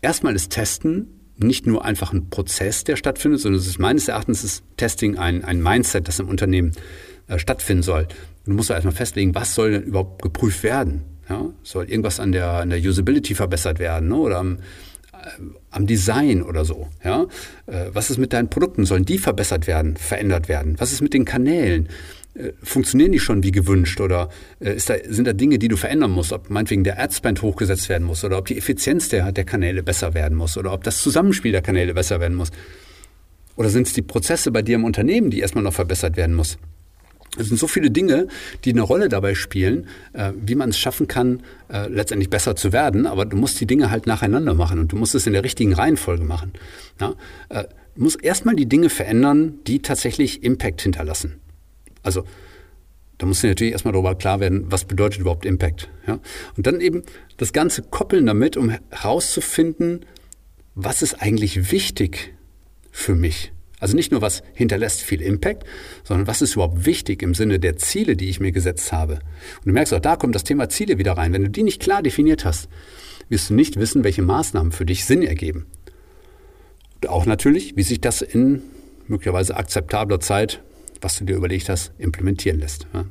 erstmal 0.00 0.36
ist 0.36 0.52
Testen 0.52 1.08
nicht 1.38 1.66
nur 1.66 1.84
einfach 1.84 2.12
ein 2.12 2.30
Prozess, 2.30 2.84
der 2.84 2.96
stattfindet, 2.96 3.40
sondern 3.40 3.60
es 3.60 3.66
ist 3.66 3.78
meines 3.78 4.08
Erachtens 4.08 4.44
ist 4.44 4.64
Testing 4.76 5.18
ein, 5.18 5.44
ein 5.44 5.62
Mindset, 5.62 6.08
das 6.08 6.18
im 6.18 6.28
Unternehmen 6.28 6.72
äh, 7.28 7.38
stattfinden 7.38 7.82
soll. 7.82 8.08
Du 8.44 8.52
musst 8.52 8.70
erstmal 8.70 8.94
festlegen, 8.94 9.34
was 9.34 9.54
soll 9.54 9.72
denn 9.72 9.82
überhaupt 9.82 10.22
geprüft 10.22 10.62
werden? 10.62 11.02
Ja? 11.28 11.46
Soll 11.62 11.90
irgendwas 11.90 12.20
an 12.20 12.32
der, 12.32 12.48
an 12.48 12.70
der 12.70 12.78
Usability 12.78 13.34
verbessert 13.34 13.78
werden 13.78 14.08
ne? 14.08 14.16
oder 14.16 14.38
am, 14.38 14.58
äh, 15.12 15.42
am 15.70 15.86
Design 15.86 16.42
oder 16.42 16.64
so? 16.64 16.88
Ja? 17.04 17.26
Äh, 17.66 17.86
was 17.92 18.10
ist 18.10 18.18
mit 18.18 18.32
deinen 18.32 18.48
Produkten? 18.48 18.86
Sollen 18.86 19.04
die 19.04 19.18
verbessert 19.18 19.66
werden, 19.66 19.96
verändert 19.96 20.48
werden? 20.48 20.76
Was 20.78 20.92
ist 20.92 21.02
mit 21.02 21.12
den 21.12 21.24
Kanälen? 21.24 21.88
Äh, 22.36 22.52
funktionieren 22.62 23.12
die 23.12 23.18
schon 23.18 23.42
wie 23.42 23.52
gewünscht 23.52 24.00
oder 24.00 24.28
äh, 24.60 24.76
da, 24.86 24.94
sind 25.08 25.26
da 25.26 25.32
Dinge, 25.32 25.58
die 25.58 25.68
du 25.68 25.76
verändern 25.76 26.10
musst, 26.10 26.32
ob 26.32 26.50
meinetwegen 26.50 26.84
der 26.84 27.00
Adspend 27.00 27.42
hochgesetzt 27.42 27.88
werden 27.88 28.06
muss 28.06 28.24
oder 28.24 28.38
ob 28.38 28.46
die 28.46 28.58
Effizienz 28.58 29.08
der, 29.08 29.32
der 29.32 29.44
Kanäle 29.44 29.82
besser 29.82 30.14
werden 30.14 30.36
muss 30.36 30.58
oder 30.58 30.72
ob 30.72 30.84
das 30.84 30.98
Zusammenspiel 30.98 31.52
der 31.52 31.62
Kanäle 31.62 31.94
besser 31.94 32.20
werden 32.20 32.36
muss? 32.36 32.50
Oder 33.56 33.70
sind 33.70 33.86
es 33.86 33.94
die 33.94 34.02
Prozesse 34.02 34.50
bei 34.50 34.60
dir 34.60 34.74
im 34.74 34.84
Unternehmen, 34.84 35.30
die 35.30 35.40
erstmal 35.40 35.64
noch 35.64 35.72
verbessert 35.72 36.16
werden 36.16 36.34
muss? 36.34 36.58
Es 37.38 37.48
sind 37.48 37.58
so 37.58 37.66
viele 37.66 37.90
Dinge, 37.90 38.28
die 38.64 38.72
eine 38.72 38.82
Rolle 38.82 39.08
dabei 39.08 39.34
spielen, 39.34 39.86
äh, 40.12 40.32
wie 40.38 40.54
man 40.54 40.70
es 40.70 40.78
schaffen 40.78 41.08
kann, 41.08 41.42
letztendlich 41.68 42.30
besser 42.30 42.54
zu 42.54 42.72
werden. 42.72 43.06
Aber 43.06 43.24
du 43.24 43.36
musst 43.36 43.60
die 43.60 43.66
Dinge 43.66 43.90
halt 43.90 44.06
nacheinander 44.06 44.54
machen 44.54 44.78
und 44.78 44.92
du 44.92 44.96
musst 44.96 45.14
es 45.14 45.26
in 45.26 45.32
der 45.32 45.42
richtigen 45.42 45.72
Reihenfolge 45.72 46.22
machen. 46.22 46.52
Du 46.98 47.14
musst 47.96 48.22
erstmal 48.22 48.54
die 48.54 48.66
Dinge 48.66 48.88
verändern, 48.88 49.54
die 49.66 49.82
tatsächlich 49.82 50.44
Impact 50.44 50.80
hinterlassen. 50.82 51.40
Also 52.06 52.24
da 53.18 53.26
muss 53.26 53.40
dir 53.40 53.48
natürlich 53.48 53.72
erstmal 53.72 53.92
darüber 53.92 54.14
klar 54.14 54.40
werden, 54.40 54.66
was 54.68 54.84
bedeutet 54.84 55.20
überhaupt 55.20 55.46
Impact. 55.46 55.88
Ja? 56.06 56.20
Und 56.56 56.66
dann 56.66 56.80
eben 56.80 57.02
das 57.36 57.52
Ganze 57.52 57.82
koppeln 57.82 58.26
damit, 58.26 58.56
um 58.56 58.70
herauszufinden, 58.90 60.04
was 60.74 61.02
ist 61.02 61.14
eigentlich 61.14 61.72
wichtig 61.72 62.34
für 62.90 63.14
mich. 63.14 63.52
Also 63.78 63.94
nicht 63.94 64.12
nur, 64.12 64.22
was 64.22 64.42
hinterlässt 64.54 65.02
viel 65.02 65.20
Impact, 65.20 65.64
sondern 66.04 66.26
was 66.26 66.42
ist 66.42 66.54
überhaupt 66.54 66.86
wichtig 66.86 67.22
im 67.22 67.34
Sinne 67.34 67.58
der 67.58 67.76
Ziele, 67.76 68.16
die 68.16 68.28
ich 68.28 68.40
mir 68.40 68.52
gesetzt 68.52 68.92
habe. 68.92 69.14
Und 69.14 69.66
du 69.66 69.72
merkst 69.72 69.92
auch, 69.92 70.00
da 70.00 70.16
kommt 70.16 70.34
das 70.34 70.44
Thema 70.44 70.68
Ziele 70.68 70.98
wieder 70.98 71.12
rein. 71.12 71.32
Wenn 71.32 71.44
du 71.44 71.50
die 71.50 71.62
nicht 71.62 71.80
klar 71.80 72.02
definiert 72.02 72.44
hast, 72.44 72.68
wirst 73.28 73.50
du 73.50 73.54
nicht 73.54 73.76
wissen, 73.76 74.04
welche 74.04 74.22
Maßnahmen 74.22 74.72
für 74.72 74.86
dich 74.86 75.04
Sinn 75.04 75.22
ergeben. 75.22 75.66
Und 76.96 77.08
auch 77.08 77.26
natürlich, 77.26 77.76
wie 77.76 77.82
sich 77.82 78.00
das 78.00 78.22
in 78.22 78.62
möglicherweise 79.08 79.56
akzeptabler 79.56 80.20
Zeit, 80.20 80.62
was 81.00 81.18
du 81.18 81.24
dir 81.24 81.36
überlegt 81.36 81.68
hast, 81.68 81.92
implementieren 81.98 82.58
lässt. 82.58 82.86
Und 82.92 83.08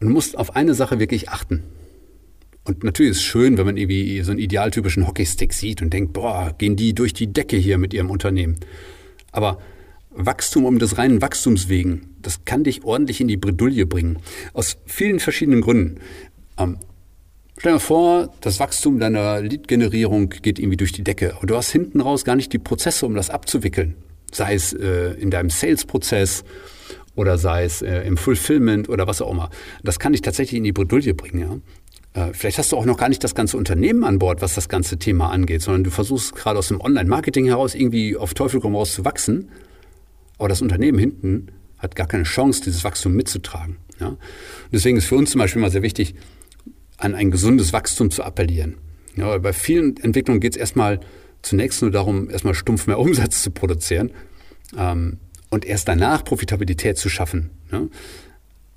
du 0.00 0.08
musst 0.08 0.36
auf 0.36 0.56
eine 0.56 0.74
Sache 0.74 0.98
wirklich 0.98 1.28
achten. 1.28 1.62
Und 2.64 2.82
natürlich 2.82 3.12
ist 3.12 3.18
es 3.18 3.24
schön, 3.24 3.58
wenn 3.58 3.66
man 3.66 3.76
irgendwie 3.76 4.22
so 4.22 4.30
einen 4.30 4.40
idealtypischen 4.40 5.06
Hockeystick 5.06 5.52
sieht 5.52 5.82
und 5.82 5.92
denkt, 5.92 6.14
boah, 6.14 6.54
gehen 6.56 6.76
die 6.76 6.94
durch 6.94 7.12
die 7.12 7.32
Decke 7.32 7.56
hier 7.56 7.76
mit 7.76 7.92
ihrem 7.92 8.10
Unternehmen. 8.10 8.56
Aber 9.32 9.58
Wachstum 10.10 10.64
um 10.64 10.78
des 10.78 10.96
reinen 10.96 11.20
Wachstums 11.20 11.68
wegen, 11.68 12.14
das 12.22 12.44
kann 12.44 12.64
dich 12.64 12.84
ordentlich 12.84 13.20
in 13.20 13.28
die 13.28 13.36
Bredouille 13.36 13.84
bringen. 13.84 14.18
Aus 14.54 14.78
vielen 14.86 15.20
verschiedenen 15.20 15.60
Gründen. 15.60 16.00
Ähm, 16.56 16.78
stell 17.58 17.74
dir 17.74 17.80
vor, 17.80 18.32
das 18.40 18.60
Wachstum 18.60 18.98
deiner 18.98 19.40
Lead-Generierung 19.42 20.30
geht 20.30 20.58
irgendwie 20.58 20.78
durch 20.78 20.92
die 20.92 21.04
Decke. 21.04 21.34
Aber 21.36 21.46
du 21.46 21.56
hast 21.56 21.70
hinten 21.70 22.00
raus 22.00 22.24
gar 22.24 22.36
nicht 22.36 22.52
die 22.52 22.58
Prozesse, 22.58 23.04
um 23.04 23.14
das 23.14 23.28
abzuwickeln. 23.28 23.94
Sei 24.34 24.54
es 24.54 24.72
äh, 24.72 25.12
in 25.12 25.30
deinem 25.30 25.48
Sales-Prozess 25.48 26.44
oder 27.14 27.38
sei 27.38 27.64
es 27.64 27.82
äh, 27.82 28.02
im 28.02 28.16
Fulfillment 28.16 28.88
oder 28.88 29.06
was 29.06 29.22
auch 29.22 29.30
immer. 29.30 29.50
Das 29.82 29.98
kann 29.98 30.12
dich 30.12 30.22
tatsächlich 30.22 30.58
in 30.58 30.64
die 30.64 30.72
Bredouille 30.72 31.14
bringen. 31.14 31.62
Ja? 32.14 32.28
Äh, 32.28 32.32
vielleicht 32.32 32.58
hast 32.58 32.72
du 32.72 32.76
auch 32.76 32.84
noch 32.84 32.98
gar 32.98 33.08
nicht 33.08 33.22
das 33.22 33.34
ganze 33.34 33.56
Unternehmen 33.56 34.02
an 34.02 34.18
Bord, 34.18 34.42
was 34.42 34.54
das 34.54 34.68
ganze 34.68 34.98
Thema 34.98 35.30
angeht, 35.30 35.62
sondern 35.62 35.84
du 35.84 35.90
versuchst 35.90 36.34
gerade 36.34 36.58
aus 36.58 36.68
dem 36.68 36.80
Online-Marketing 36.80 37.46
heraus 37.46 37.76
irgendwie 37.76 38.16
auf 38.16 38.34
Teufel 38.34 38.60
komm 38.60 38.74
raus 38.74 38.92
zu 38.92 39.04
wachsen. 39.04 39.50
Aber 40.38 40.48
das 40.48 40.62
Unternehmen 40.62 40.98
hinten 40.98 41.48
hat 41.78 41.94
gar 41.94 42.08
keine 42.08 42.24
Chance, 42.24 42.62
dieses 42.64 42.82
Wachstum 42.82 43.14
mitzutragen. 43.14 43.76
Ja? 44.00 44.16
deswegen 44.72 44.96
ist 44.96 45.04
für 45.04 45.16
uns 45.16 45.30
zum 45.30 45.38
Beispiel 45.38 45.62
mal 45.62 45.70
sehr 45.70 45.82
wichtig, 45.82 46.16
an 46.96 47.14
ein 47.14 47.30
gesundes 47.30 47.72
Wachstum 47.72 48.10
zu 48.10 48.24
appellieren. 48.24 48.76
Ja, 49.16 49.38
bei 49.38 49.52
vielen 49.52 49.96
Entwicklungen 49.98 50.40
geht 50.40 50.54
es 50.54 50.56
erstmal 50.58 50.98
zunächst 51.44 51.82
nur 51.82 51.90
darum, 51.90 52.30
erstmal 52.30 52.54
stumpf 52.54 52.86
mehr 52.86 52.98
Umsatz 52.98 53.42
zu 53.42 53.50
produzieren 53.50 54.10
ähm, 54.76 55.18
und 55.50 55.64
erst 55.64 55.88
danach 55.88 56.24
Profitabilität 56.24 56.98
zu 56.98 57.08
schaffen. 57.08 57.50
Ja? 57.70 57.86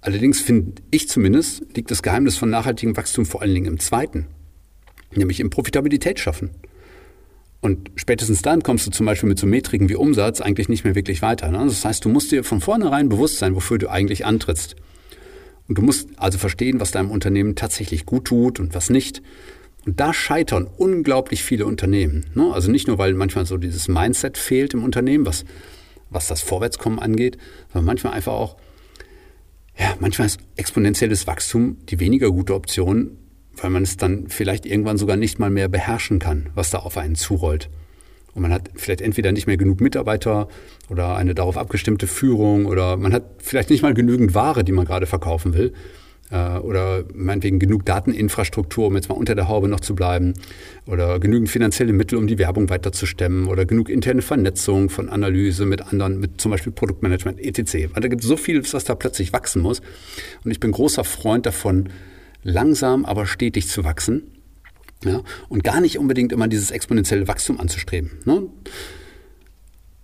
Allerdings 0.01 0.41
finde 0.41 0.81
ich 0.91 1.09
zumindest, 1.09 1.63
liegt 1.75 1.91
das 1.91 2.03
Geheimnis 2.03 2.37
von 2.37 2.49
nachhaltigem 2.49 2.95
Wachstum 2.95 3.25
vor 3.25 3.41
allen 3.41 3.53
Dingen 3.53 3.65
im 3.65 3.79
zweiten, 3.79 4.27
nämlich 5.15 5.39
im 5.39 5.49
Profitabilität 5.49 6.19
schaffen. 6.19 6.51
Und 7.59 7.91
spätestens 7.95 8.43
dann 8.43 8.61
kommst 8.61 8.85
du 8.85 8.91
zum 8.91 9.05
Beispiel 9.05 9.27
mit 9.27 9.39
so 9.39 9.47
Metriken 9.47 9.89
wie 9.89 9.95
Umsatz 9.95 10.41
eigentlich 10.41 10.69
nicht 10.69 10.83
mehr 10.83 10.95
wirklich 10.95 11.21
weiter. 11.21 11.49
Ne? 11.49 11.57
Das 11.65 11.83
heißt, 11.83 12.05
du 12.05 12.09
musst 12.09 12.31
dir 12.31 12.43
von 12.43 12.61
vornherein 12.61 13.09
bewusst 13.09 13.39
sein, 13.39 13.55
wofür 13.55 13.79
du 13.79 13.89
eigentlich 13.89 14.25
antrittst. 14.25 14.75
Und 15.67 15.77
du 15.77 15.81
musst 15.81 16.09
also 16.17 16.37
verstehen, 16.37 16.79
was 16.79 16.91
deinem 16.91 17.09
Unternehmen 17.09 17.55
tatsächlich 17.55 18.05
gut 18.05 18.25
tut 18.25 18.59
und 18.59 18.75
was 18.75 18.89
nicht. 18.89 19.21
Und 19.87 20.01
da 20.01 20.13
scheitern 20.13 20.67
unglaublich 20.77 21.45
viele 21.45 21.65
Unternehmen. 21.65 22.25
Ne? 22.35 22.51
Also 22.53 22.69
nicht 22.69 22.89
nur, 22.89 22.97
weil 22.97 23.13
manchmal 23.13 23.45
so 23.45 23.55
dieses 23.55 23.87
Mindset 23.87 24.37
fehlt 24.37 24.73
im 24.73 24.83
Unternehmen, 24.83 25.25
was, 25.25 25.45
was 26.09 26.27
das 26.27 26.41
Vorwärtskommen 26.41 26.99
angeht, 26.99 27.37
sondern 27.71 27.85
manchmal 27.85 28.11
einfach 28.11 28.33
auch, 28.33 28.57
ja, 29.79 29.95
manchmal 30.01 30.27
ist 30.27 30.41
exponentielles 30.57 31.25
Wachstum 31.25 31.77
die 31.85 32.01
weniger 32.01 32.31
gute 32.31 32.53
Option, 32.53 33.11
weil 33.55 33.69
man 33.69 33.83
es 33.83 33.95
dann 33.95 34.27
vielleicht 34.27 34.65
irgendwann 34.65 34.97
sogar 34.97 35.15
nicht 35.15 35.39
mal 35.39 35.49
mehr 35.49 35.69
beherrschen 35.69 36.19
kann, 36.19 36.49
was 36.53 36.69
da 36.69 36.79
auf 36.79 36.97
einen 36.97 37.15
zurollt. 37.15 37.69
Und 38.33 38.41
man 38.41 38.51
hat 38.51 38.69
vielleicht 38.75 38.99
entweder 38.99 39.31
nicht 39.31 39.47
mehr 39.47 39.57
genug 39.57 39.79
Mitarbeiter 39.79 40.49
oder 40.89 41.15
eine 41.15 41.33
darauf 41.33 41.55
abgestimmte 41.57 42.07
Führung 42.07 42.65
oder 42.65 42.97
man 42.97 43.13
hat 43.13 43.23
vielleicht 43.37 43.69
nicht 43.69 43.83
mal 43.83 43.93
genügend 43.93 44.33
Ware, 44.33 44.65
die 44.65 44.73
man 44.73 44.85
gerade 44.85 45.05
verkaufen 45.05 45.53
will 45.53 45.71
oder 46.29 47.05
meinetwegen 47.13 47.57
genug 47.57 47.85
Dateninfrastruktur, 47.85 48.87
um 48.87 48.95
jetzt 48.95 49.07
mal 49.07 49.15
unter 49.15 49.33
der 49.33 49.47
Haube 49.47 49.69
noch 49.69 49.79
zu 49.79 49.95
bleiben 49.95 50.33
oder 50.85 51.19
genügend 51.19 51.49
finanzielle 51.49 51.93
Mittel, 51.93 52.17
um 52.17 52.27
die 52.27 52.37
Werbung 52.37 52.69
weiterzustemmen 52.69 53.47
oder 53.47 53.65
genug 53.65 53.87
interne 53.87 54.21
Vernetzung 54.21 54.89
von 54.89 55.07
Analyse 55.07 55.65
mit 55.65 55.81
anderen, 55.81 56.19
mit 56.19 56.41
zum 56.41 56.51
Beispiel 56.51 56.73
Produktmanagement, 56.73 57.39
etc. 57.39 57.93
Weil 57.93 58.01
da 58.01 58.09
gibt 58.09 58.23
es 58.23 58.27
so 58.27 58.35
viel, 58.35 58.61
was 58.73 58.83
da 58.83 58.95
plötzlich 58.95 59.31
wachsen 59.31 59.61
muss. 59.61 59.81
Und 60.43 60.51
ich 60.51 60.59
bin 60.59 60.71
großer 60.71 61.05
Freund 61.05 61.45
davon, 61.45 61.89
langsam, 62.43 63.05
aber 63.05 63.25
stetig 63.25 63.69
zu 63.69 63.85
wachsen. 63.85 64.23
Ja, 65.03 65.21
und 65.47 65.63
gar 65.63 65.79
nicht 65.79 65.99
unbedingt 65.99 66.31
immer 66.31 66.47
dieses 66.47 66.71
exponentielle 66.71 67.27
Wachstum 67.27 67.59
anzustreben. 67.59 68.11
Ne? 68.25 68.49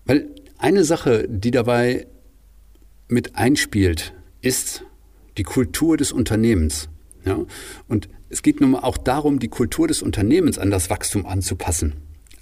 Weil 0.05 0.27
eine 0.57 0.83
Sache, 0.83 1.27
die 1.27 1.51
dabei 1.51 2.07
mit 3.07 3.35
einspielt, 3.35 4.13
ist, 4.41 4.85
die 5.37 5.43
Kultur 5.43 5.97
des 5.97 6.11
Unternehmens. 6.11 6.89
Ja? 7.25 7.39
Und 7.87 8.09
es 8.29 8.41
geht 8.41 8.61
nun 8.61 8.71
mal 8.71 8.79
auch 8.79 8.97
darum, 8.97 9.39
die 9.39 9.47
Kultur 9.47 9.87
des 9.87 10.01
Unternehmens 10.01 10.57
an 10.57 10.71
das 10.71 10.89
Wachstum 10.89 11.25
anzupassen, 11.25 11.93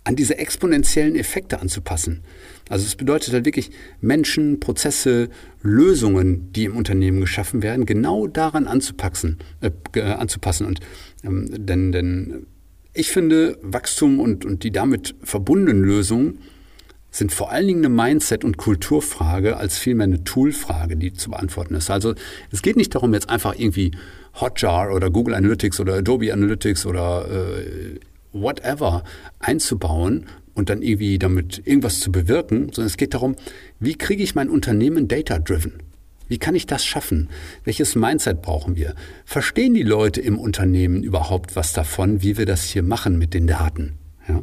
an 0.04 0.16
diese 0.16 0.38
exponentiellen 0.38 1.16
Effekte 1.16 1.60
anzupassen. 1.60 2.24
Also 2.70 2.86
es 2.86 2.96
bedeutet 2.96 3.34
halt 3.34 3.46
wirklich 3.46 3.72
Menschen, 4.00 4.60
Prozesse, 4.60 5.30
Lösungen, 5.62 6.54
die 6.54 6.66
im 6.66 6.78
Unternehmen 6.78 7.20
geschaffen 7.20 7.62
werden, 7.62 7.86
genau 7.86 8.28
daran 8.28 8.68
anzupassen. 8.68 9.40
Äh, 9.60 10.02
anzupassen. 10.02 10.66
Und 10.66 10.80
ähm, 11.24 11.66
denn, 11.66 11.92
denn 11.92 12.48
ich 12.94 13.12
finde, 13.12 13.58
Wachstum 13.62 14.20
und, 14.20 14.46
und 14.46 14.64
die 14.64 14.72
damit 14.72 15.16
verbundenen 15.24 15.82
Lösungen 15.82 16.40
sind 17.12 17.34
vor 17.34 17.52
allen 17.52 17.68
Dingen 17.68 17.86
eine 17.86 17.94
Mindset- 17.94 18.44
und 18.46 18.58
Kulturfrage 18.58 19.58
als 19.58 19.78
vielmehr 19.78 20.06
eine 20.06 20.24
Toolfrage, 20.24 20.96
die 20.96 21.14
zu 21.14 21.30
beantworten 21.30 21.76
ist. 21.76 21.92
Also 21.92 22.16
es 22.52 22.62
geht 22.62 22.78
nicht 22.78 22.96
darum, 22.96 23.14
jetzt 23.14 23.30
einfach 23.30 23.54
irgendwie 23.58 23.92
Hotjar 24.40 24.94
oder 24.94 25.12
Google 25.12 25.36
Analytics 25.36 25.80
oder 25.82 25.96
Adobe 25.96 26.32
Analytics 26.32 26.86
oder 26.86 27.26
äh, 27.30 28.00
whatever 28.32 29.04
einzubauen 29.40 30.26
und 30.54 30.70
dann 30.70 30.82
irgendwie 30.82 31.20
damit 31.20 31.62
irgendwas 31.66 32.00
zu 32.00 32.12
bewirken, 32.12 32.72
sondern 32.72 32.88
es 32.88 32.98
geht 32.98 33.14
darum, 33.14 33.36
wie 33.80 33.96
kriege 33.96 34.24
ich 34.24 34.34
mein 34.34 34.50
Unternehmen 34.50 35.08
data-driven? 35.08 35.74
Wie 36.30 36.38
kann 36.38 36.56
ich 36.56 36.66
das 36.66 36.86
schaffen? 36.86 37.28
Welches 37.66 37.96
Mindset 37.96 38.42
brauchen 38.42 38.78
wir? 38.78 38.96
Verstehen 39.26 39.74
die 39.74 39.84
Leute 39.84 40.22
im 40.22 40.40
Unternehmen 40.40 41.04
überhaupt 41.04 41.58
was 41.58 41.74
davon, 41.74 42.22
wie 42.22 42.38
wir 42.38 42.46
das 42.46 42.64
hier 42.64 42.84
machen 42.84 43.18
mit 43.18 43.34
den 43.34 43.48
Daten? 43.48 43.96
Ja? 44.30 44.42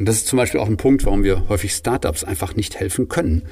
Und 0.00 0.06
das 0.06 0.16
ist 0.16 0.28
zum 0.28 0.38
Beispiel 0.38 0.60
auch 0.60 0.66
ein 0.66 0.78
Punkt, 0.78 1.04
warum 1.04 1.24
wir 1.24 1.50
häufig 1.50 1.74
Startups 1.74 2.24
einfach 2.24 2.56
nicht 2.56 2.80
helfen 2.80 3.08
können, 3.08 3.42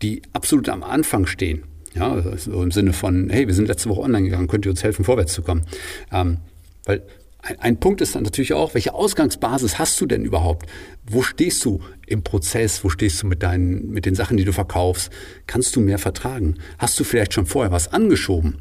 die 0.00 0.22
absolut 0.32 0.68
am 0.68 0.84
Anfang 0.84 1.26
stehen. 1.26 1.64
Ja, 1.92 2.22
so 2.36 2.62
im 2.62 2.70
Sinne 2.70 2.92
von, 2.92 3.28
hey, 3.30 3.48
wir 3.48 3.54
sind 3.54 3.66
letzte 3.66 3.88
Woche 3.88 4.02
online 4.02 4.26
gegangen, 4.26 4.46
könnt 4.46 4.64
ihr 4.64 4.70
uns 4.70 4.84
helfen, 4.84 5.04
vorwärts 5.04 5.32
zu 5.32 5.42
kommen? 5.42 5.66
Ähm, 6.12 6.36
weil 6.84 7.02
ein, 7.38 7.58
ein 7.58 7.80
Punkt 7.80 8.00
ist 8.00 8.14
dann 8.14 8.22
natürlich 8.22 8.52
auch, 8.52 8.74
welche 8.74 8.94
Ausgangsbasis 8.94 9.80
hast 9.80 10.00
du 10.00 10.06
denn 10.06 10.24
überhaupt? 10.24 10.70
Wo 11.04 11.22
stehst 11.22 11.64
du 11.64 11.80
im 12.06 12.22
Prozess? 12.22 12.84
Wo 12.84 12.90
stehst 12.90 13.20
du 13.24 13.26
mit 13.26 13.42
deinen, 13.42 13.90
mit 13.90 14.06
den 14.06 14.14
Sachen, 14.14 14.36
die 14.36 14.44
du 14.44 14.52
verkaufst? 14.52 15.10
Kannst 15.48 15.74
du 15.74 15.80
mehr 15.80 15.98
vertragen? 15.98 16.58
Hast 16.78 17.00
du 17.00 17.02
vielleicht 17.02 17.34
schon 17.34 17.46
vorher 17.46 17.72
was 17.72 17.92
angeschoben? 17.92 18.58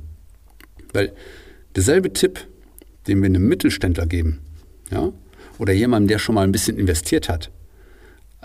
Weil 0.92 1.14
derselbe 1.76 2.12
Tipp, 2.14 2.48
den 3.06 3.22
wir 3.22 3.28
einem 3.28 3.48
Mittelständler 3.48 4.08
geben, 4.08 4.40
ja, 4.90 5.12
oder 5.60 5.74
jemandem, 5.74 6.08
der 6.08 6.20
schon 6.20 6.36
mal 6.36 6.44
ein 6.44 6.52
bisschen 6.52 6.78
investiert 6.78 7.30
hat, 7.30 7.52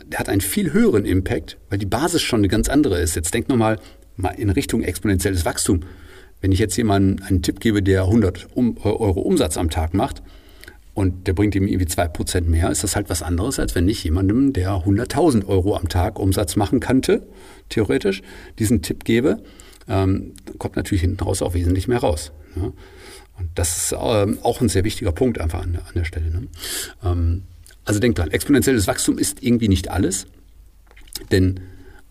der 0.06 0.18
hat 0.18 0.28
einen 0.28 0.40
viel 0.40 0.72
höheren 0.72 1.04
Impact, 1.04 1.58
weil 1.68 1.78
die 1.78 1.86
Basis 1.86 2.22
schon 2.22 2.40
eine 2.40 2.48
ganz 2.48 2.68
andere 2.68 3.00
ist. 3.00 3.14
Jetzt 3.14 3.34
denk 3.34 3.48
nochmal 3.48 3.78
mal 4.16 4.30
in 4.30 4.50
Richtung 4.50 4.82
exponentielles 4.82 5.44
Wachstum. 5.44 5.80
Wenn 6.40 6.52
ich 6.52 6.58
jetzt 6.58 6.76
jemandem 6.76 7.24
einen 7.24 7.42
Tipp 7.42 7.60
gebe, 7.60 7.82
der 7.82 8.02
100 8.02 8.48
Euro 8.56 9.20
Umsatz 9.20 9.56
am 9.56 9.70
Tag 9.70 9.94
macht 9.94 10.22
und 10.94 11.26
der 11.26 11.34
bringt 11.34 11.54
ihm 11.54 11.66
irgendwie 11.66 11.86
2% 11.86 12.42
mehr, 12.42 12.70
ist 12.70 12.82
das 12.82 12.96
halt 12.96 13.08
was 13.10 13.22
anderes, 13.22 13.58
als 13.58 13.74
wenn 13.74 13.88
ich 13.88 14.02
jemandem, 14.02 14.52
der 14.52 14.70
100.000 14.70 15.46
Euro 15.46 15.76
am 15.76 15.88
Tag 15.88 16.18
Umsatz 16.18 16.56
machen 16.56 16.80
könnte, 16.80 17.26
theoretisch, 17.68 18.22
diesen 18.58 18.82
Tipp 18.82 19.04
gebe. 19.04 19.42
Ähm, 19.88 20.34
kommt 20.58 20.76
natürlich 20.76 21.02
hinten 21.02 21.22
raus 21.22 21.42
auch 21.42 21.54
wesentlich 21.54 21.88
mehr 21.88 21.98
raus. 21.98 22.32
Ja. 22.56 22.72
Und 23.38 23.48
das 23.54 23.76
ist 23.76 23.96
ähm, 23.98 24.38
auch 24.42 24.60
ein 24.60 24.68
sehr 24.68 24.84
wichtiger 24.84 25.12
Punkt 25.12 25.40
einfach 25.40 25.62
an, 25.62 25.76
an 25.76 25.94
der 25.94 26.04
Stelle. 26.04 26.30
Ne? 26.30 26.48
Ähm, 27.04 27.42
also 27.84 27.98
denkt 28.00 28.18
dran, 28.18 28.30
exponentielles 28.30 28.86
Wachstum 28.86 29.18
ist 29.18 29.42
irgendwie 29.42 29.68
nicht 29.68 29.90
alles, 29.90 30.26
denn 31.30 31.60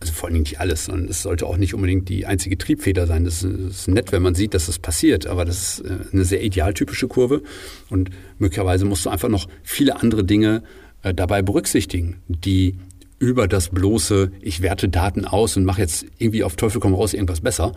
also 0.02 0.14
vor 0.14 0.28
allen 0.28 0.34
Dingen 0.34 0.44
nicht 0.44 0.60
alles, 0.60 0.86
sondern 0.86 1.08
es 1.10 1.22
sollte 1.22 1.46
auch 1.46 1.58
nicht 1.58 1.76
unbedingt 1.76 2.10
die 2.10 2.26
einzige 2.26 2.58
Triebfeder 2.58 3.06
sein. 3.06 3.24
Das 3.24 3.44
ist 3.44 3.88
nett, 3.88 4.12
wenn 4.12 4.24
man 4.24 4.34
sieht, 4.34 4.56
dass 4.56 4.66
das 4.66 4.80
passiert, 4.80 5.28
aber 5.28 5.46
das 5.46 5.80
ist 5.80 5.86
äh, 5.86 5.98
eine 6.12 6.26
sehr 6.26 6.44
idealtypische 6.44 7.08
Kurve 7.08 7.44
und 7.90 8.10
möglicherweise 8.40 8.86
musst 8.86 9.06
du 9.06 9.12
einfach 9.12 9.30
noch 9.30 9.48
viele 9.64 10.02
andere 10.02 10.24
Dinge 10.24 10.64
äh, 11.04 11.14
dabei 11.14 11.44
berücksichtigen, 11.44 12.18
die 12.28 12.78
über 13.20 13.48
das 13.48 13.70
bloße, 13.70 14.32
ich 14.42 14.64
werte 14.64 14.90
Daten 14.90 15.26
aus 15.26 15.56
und 15.56 15.64
mache 15.64 15.82
jetzt 15.82 16.06
irgendwie 16.18 16.44
auf 16.44 16.56
Teufel 16.56 16.82
komm 16.82 16.96
raus 16.96 17.14
irgendwas 17.14 17.42
besser, 17.42 17.74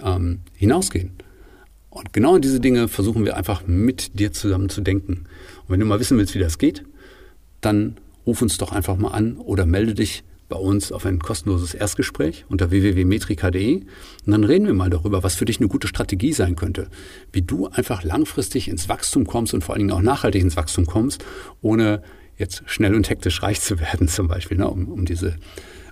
ähm, 0.00 0.42
hinausgehen. 0.54 1.10
Und 1.94 2.12
genau 2.12 2.38
diese 2.38 2.58
Dinge 2.58 2.88
versuchen 2.88 3.24
wir 3.24 3.36
einfach 3.36 3.66
mit 3.68 4.18
dir 4.18 4.32
zusammen 4.32 4.68
zu 4.68 4.80
denken. 4.80 5.26
Und 5.62 5.68
wenn 5.68 5.80
du 5.80 5.86
mal 5.86 6.00
wissen 6.00 6.18
willst, 6.18 6.34
wie 6.34 6.40
das 6.40 6.58
geht, 6.58 6.84
dann 7.60 7.96
ruf 8.26 8.42
uns 8.42 8.58
doch 8.58 8.72
einfach 8.72 8.96
mal 8.96 9.12
an 9.12 9.36
oder 9.36 9.64
melde 9.64 9.94
dich 9.94 10.24
bei 10.48 10.56
uns 10.56 10.90
auf 10.90 11.06
ein 11.06 11.20
kostenloses 11.20 11.72
Erstgespräch 11.72 12.46
unter 12.48 12.70
www.metrika.de 12.70 13.76
und 13.76 13.86
dann 14.26 14.42
reden 14.42 14.66
wir 14.66 14.74
mal 14.74 14.90
darüber, 14.90 15.22
was 15.22 15.36
für 15.36 15.44
dich 15.44 15.58
eine 15.60 15.68
gute 15.68 15.86
Strategie 15.86 16.32
sein 16.32 16.56
könnte, 16.56 16.88
wie 17.32 17.42
du 17.42 17.68
einfach 17.68 18.02
langfristig 18.02 18.68
ins 18.68 18.88
Wachstum 18.88 19.24
kommst 19.24 19.54
und 19.54 19.62
vor 19.62 19.74
allen 19.74 19.86
Dingen 19.86 19.92
auch 19.92 20.02
nachhaltig 20.02 20.42
ins 20.42 20.56
Wachstum 20.56 20.86
kommst, 20.86 21.24
ohne 21.62 22.02
jetzt 22.36 22.64
schnell 22.66 22.94
und 22.94 23.08
hektisch 23.08 23.40
reich 23.42 23.60
zu 23.60 23.78
werden 23.80 24.08
zum 24.08 24.26
Beispiel, 24.26 24.58
ne, 24.58 24.68
um, 24.68 24.88
um 24.88 25.04
diese 25.04 25.36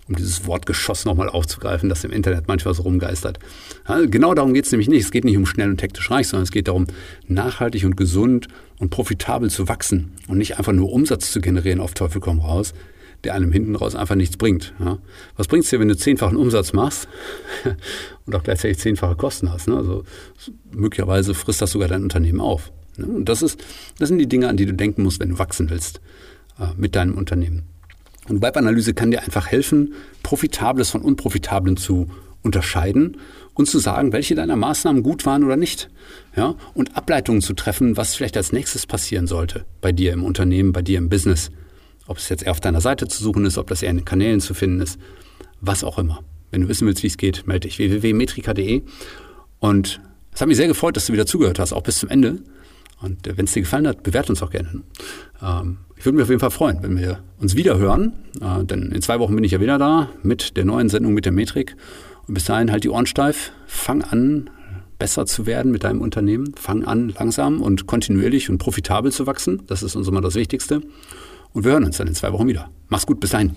um 0.08 0.16
dieses 0.16 0.46
Wortgeschoss 0.46 1.04
nochmal 1.04 1.28
aufzugreifen, 1.28 1.88
das 1.88 2.04
im 2.04 2.10
Internet 2.10 2.48
manchmal 2.48 2.74
so 2.74 2.82
rumgeistert. 2.82 3.38
Genau 4.08 4.34
darum 4.34 4.52
geht 4.52 4.66
es 4.66 4.72
nämlich 4.72 4.88
nicht. 4.88 5.04
Es 5.04 5.10
geht 5.10 5.24
nicht 5.24 5.36
um 5.36 5.46
schnell 5.46 5.70
und 5.70 5.82
hektisch 5.82 6.10
reich, 6.10 6.28
sondern 6.28 6.44
es 6.44 6.50
geht 6.50 6.68
darum, 6.68 6.86
nachhaltig 7.28 7.84
und 7.84 7.96
gesund 7.96 8.48
und 8.78 8.90
profitabel 8.90 9.50
zu 9.50 9.68
wachsen 9.68 10.12
und 10.28 10.38
nicht 10.38 10.58
einfach 10.58 10.72
nur 10.72 10.92
Umsatz 10.92 11.30
zu 11.32 11.40
generieren 11.40 11.80
auf 11.80 11.94
Teufel 11.94 12.20
komm 12.20 12.40
raus. 12.40 12.74
der 13.24 13.34
einem 13.34 13.52
hinten 13.52 13.76
raus 13.76 13.94
einfach 13.94 14.16
nichts 14.16 14.36
bringt. 14.36 14.74
Ja. 14.80 14.98
Was 15.36 15.46
bringt 15.46 15.62
es 15.62 15.70
dir, 15.70 15.78
wenn 15.78 15.86
du 15.86 15.96
zehnfachen 15.96 16.36
Umsatz 16.36 16.72
machst 16.72 17.06
und 18.26 18.34
auch 18.34 18.42
gleichzeitig 18.42 18.78
zehnfache 18.78 19.14
Kosten 19.14 19.52
hast? 19.52 19.68
Ne? 19.68 19.76
Also 19.76 20.02
möglicherweise 20.72 21.32
frisst 21.32 21.62
das 21.62 21.70
sogar 21.70 21.86
dein 21.86 22.02
Unternehmen 22.02 22.40
auf. 22.40 22.72
Ne? 22.96 23.06
Und 23.06 23.28
das, 23.28 23.42
ist, 23.42 23.62
das 24.00 24.08
sind 24.08 24.18
die 24.18 24.26
Dinge, 24.26 24.48
an 24.48 24.56
die 24.56 24.66
du 24.66 24.74
denken 24.74 25.04
musst, 25.04 25.20
wenn 25.20 25.28
du 25.28 25.38
wachsen 25.38 25.70
willst 25.70 26.00
äh, 26.58 26.66
mit 26.76 26.96
deinem 26.96 27.14
Unternehmen. 27.14 27.62
Und 28.28 28.42
Webanalyse 28.42 28.94
kann 28.94 29.10
dir 29.10 29.22
einfach 29.22 29.48
helfen, 29.48 29.94
Profitables 30.22 30.90
von 30.90 31.02
Unprofitablen 31.02 31.76
zu 31.76 32.08
unterscheiden 32.42 33.16
und 33.54 33.68
zu 33.68 33.78
sagen, 33.78 34.12
welche 34.12 34.34
deiner 34.34 34.56
Maßnahmen 34.56 35.02
gut 35.02 35.26
waren 35.26 35.44
oder 35.44 35.56
nicht. 35.56 35.90
Ja? 36.36 36.54
Und 36.74 36.96
Ableitungen 36.96 37.40
zu 37.40 37.54
treffen, 37.54 37.96
was 37.96 38.14
vielleicht 38.14 38.36
als 38.36 38.52
nächstes 38.52 38.86
passieren 38.86 39.26
sollte 39.26 39.64
bei 39.80 39.92
dir 39.92 40.12
im 40.12 40.24
Unternehmen, 40.24 40.72
bei 40.72 40.82
dir 40.82 40.98
im 40.98 41.08
Business. 41.08 41.50
Ob 42.06 42.18
es 42.18 42.28
jetzt 42.28 42.42
eher 42.42 42.52
auf 42.52 42.60
deiner 42.60 42.80
Seite 42.80 43.06
zu 43.08 43.22
suchen 43.22 43.44
ist, 43.44 43.58
ob 43.58 43.68
das 43.68 43.82
eher 43.82 43.90
in 43.90 43.98
den 43.98 44.04
Kanälen 44.04 44.40
zu 44.40 44.54
finden 44.54 44.80
ist, 44.80 44.98
was 45.60 45.84
auch 45.84 45.98
immer. 45.98 46.20
Wenn 46.50 46.62
du 46.62 46.68
wissen 46.68 46.86
willst, 46.86 47.02
wie 47.02 47.08
es 47.08 47.16
geht, 47.16 47.46
melde 47.46 47.68
dich 47.68 47.78
www.metrika.de. 47.78 48.82
Und 49.60 50.00
es 50.32 50.40
hat 50.40 50.48
mich 50.48 50.56
sehr 50.56 50.66
gefreut, 50.66 50.96
dass 50.96 51.06
du 51.06 51.12
wieder 51.12 51.26
zugehört 51.26 51.58
hast, 51.58 51.72
auch 51.72 51.82
bis 51.82 51.98
zum 51.98 52.08
Ende. 52.08 52.38
Und 53.02 53.26
äh, 53.26 53.36
wenn 53.36 53.44
es 53.44 53.52
dir 53.52 53.62
gefallen 53.62 53.86
hat, 53.86 54.02
bewerte 54.02 54.32
uns 54.32 54.42
auch 54.42 54.50
gerne. 54.50 54.82
Ähm, 55.42 55.78
ich 55.96 56.04
würde 56.04 56.16
mich 56.16 56.24
auf 56.24 56.30
jeden 56.30 56.40
Fall 56.40 56.50
freuen, 56.50 56.82
wenn 56.82 56.98
wir 56.98 57.20
uns 57.38 57.56
wieder 57.56 57.78
hören. 57.78 58.12
Äh, 58.40 58.64
denn 58.64 58.90
in 58.92 59.02
zwei 59.02 59.18
Wochen 59.18 59.34
bin 59.34 59.44
ich 59.44 59.52
ja 59.52 59.60
wieder 59.60 59.78
da 59.78 60.08
mit 60.22 60.56
der 60.56 60.64
neuen 60.64 60.88
Sendung 60.88 61.14
mit 61.14 61.24
der 61.24 61.32
Metrik. 61.32 61.76
Und 62.26 62.34
bis 62.34 62.44
dahin 62.44 62.70
halt 62.70 62.84
die 62.84 62.90
Ohren 62.90 63.06
steif. 63.06 63.52
Fang 63.66 64.02
an, 64.02 64.50
besser 64.98 65.26
zu 65.26 65.46
werden 65.46 65.72
mit 65.72 65.84
deinem 65.84 66.00
Unternehmen. 66.00 66.54
Fang 66.56 66.84
an, 66.84 67.08
langsam 67.10 67.60
und 67.60 67.86
kontinuierlich 67.86 68.50
und 68.50 68.58
profitabel 68.58 69.12
zu 69.12 69.26
wachsen. 69.26 69.62
Das 69.66 69.82
ist 69.82 69.96
uns 69.96 70.08
immer 70.08 70.20
das 70.20 70.34
Wichtigste. 70.34 70.82
Und 71.52 71.64
wir 71.64 71.72
hören 71.72 71.84
uns 71.84 71.98
dann 71.98 72.06
in 72.06 72.14
zwei 72.14 72.32
Wochen 72.32 72.46
wieder. 72.46 72.70
Mach's 72.88 73.06
gut, 73.06 73.20
bis 73.20 73.30
dahin. 73.30 73.52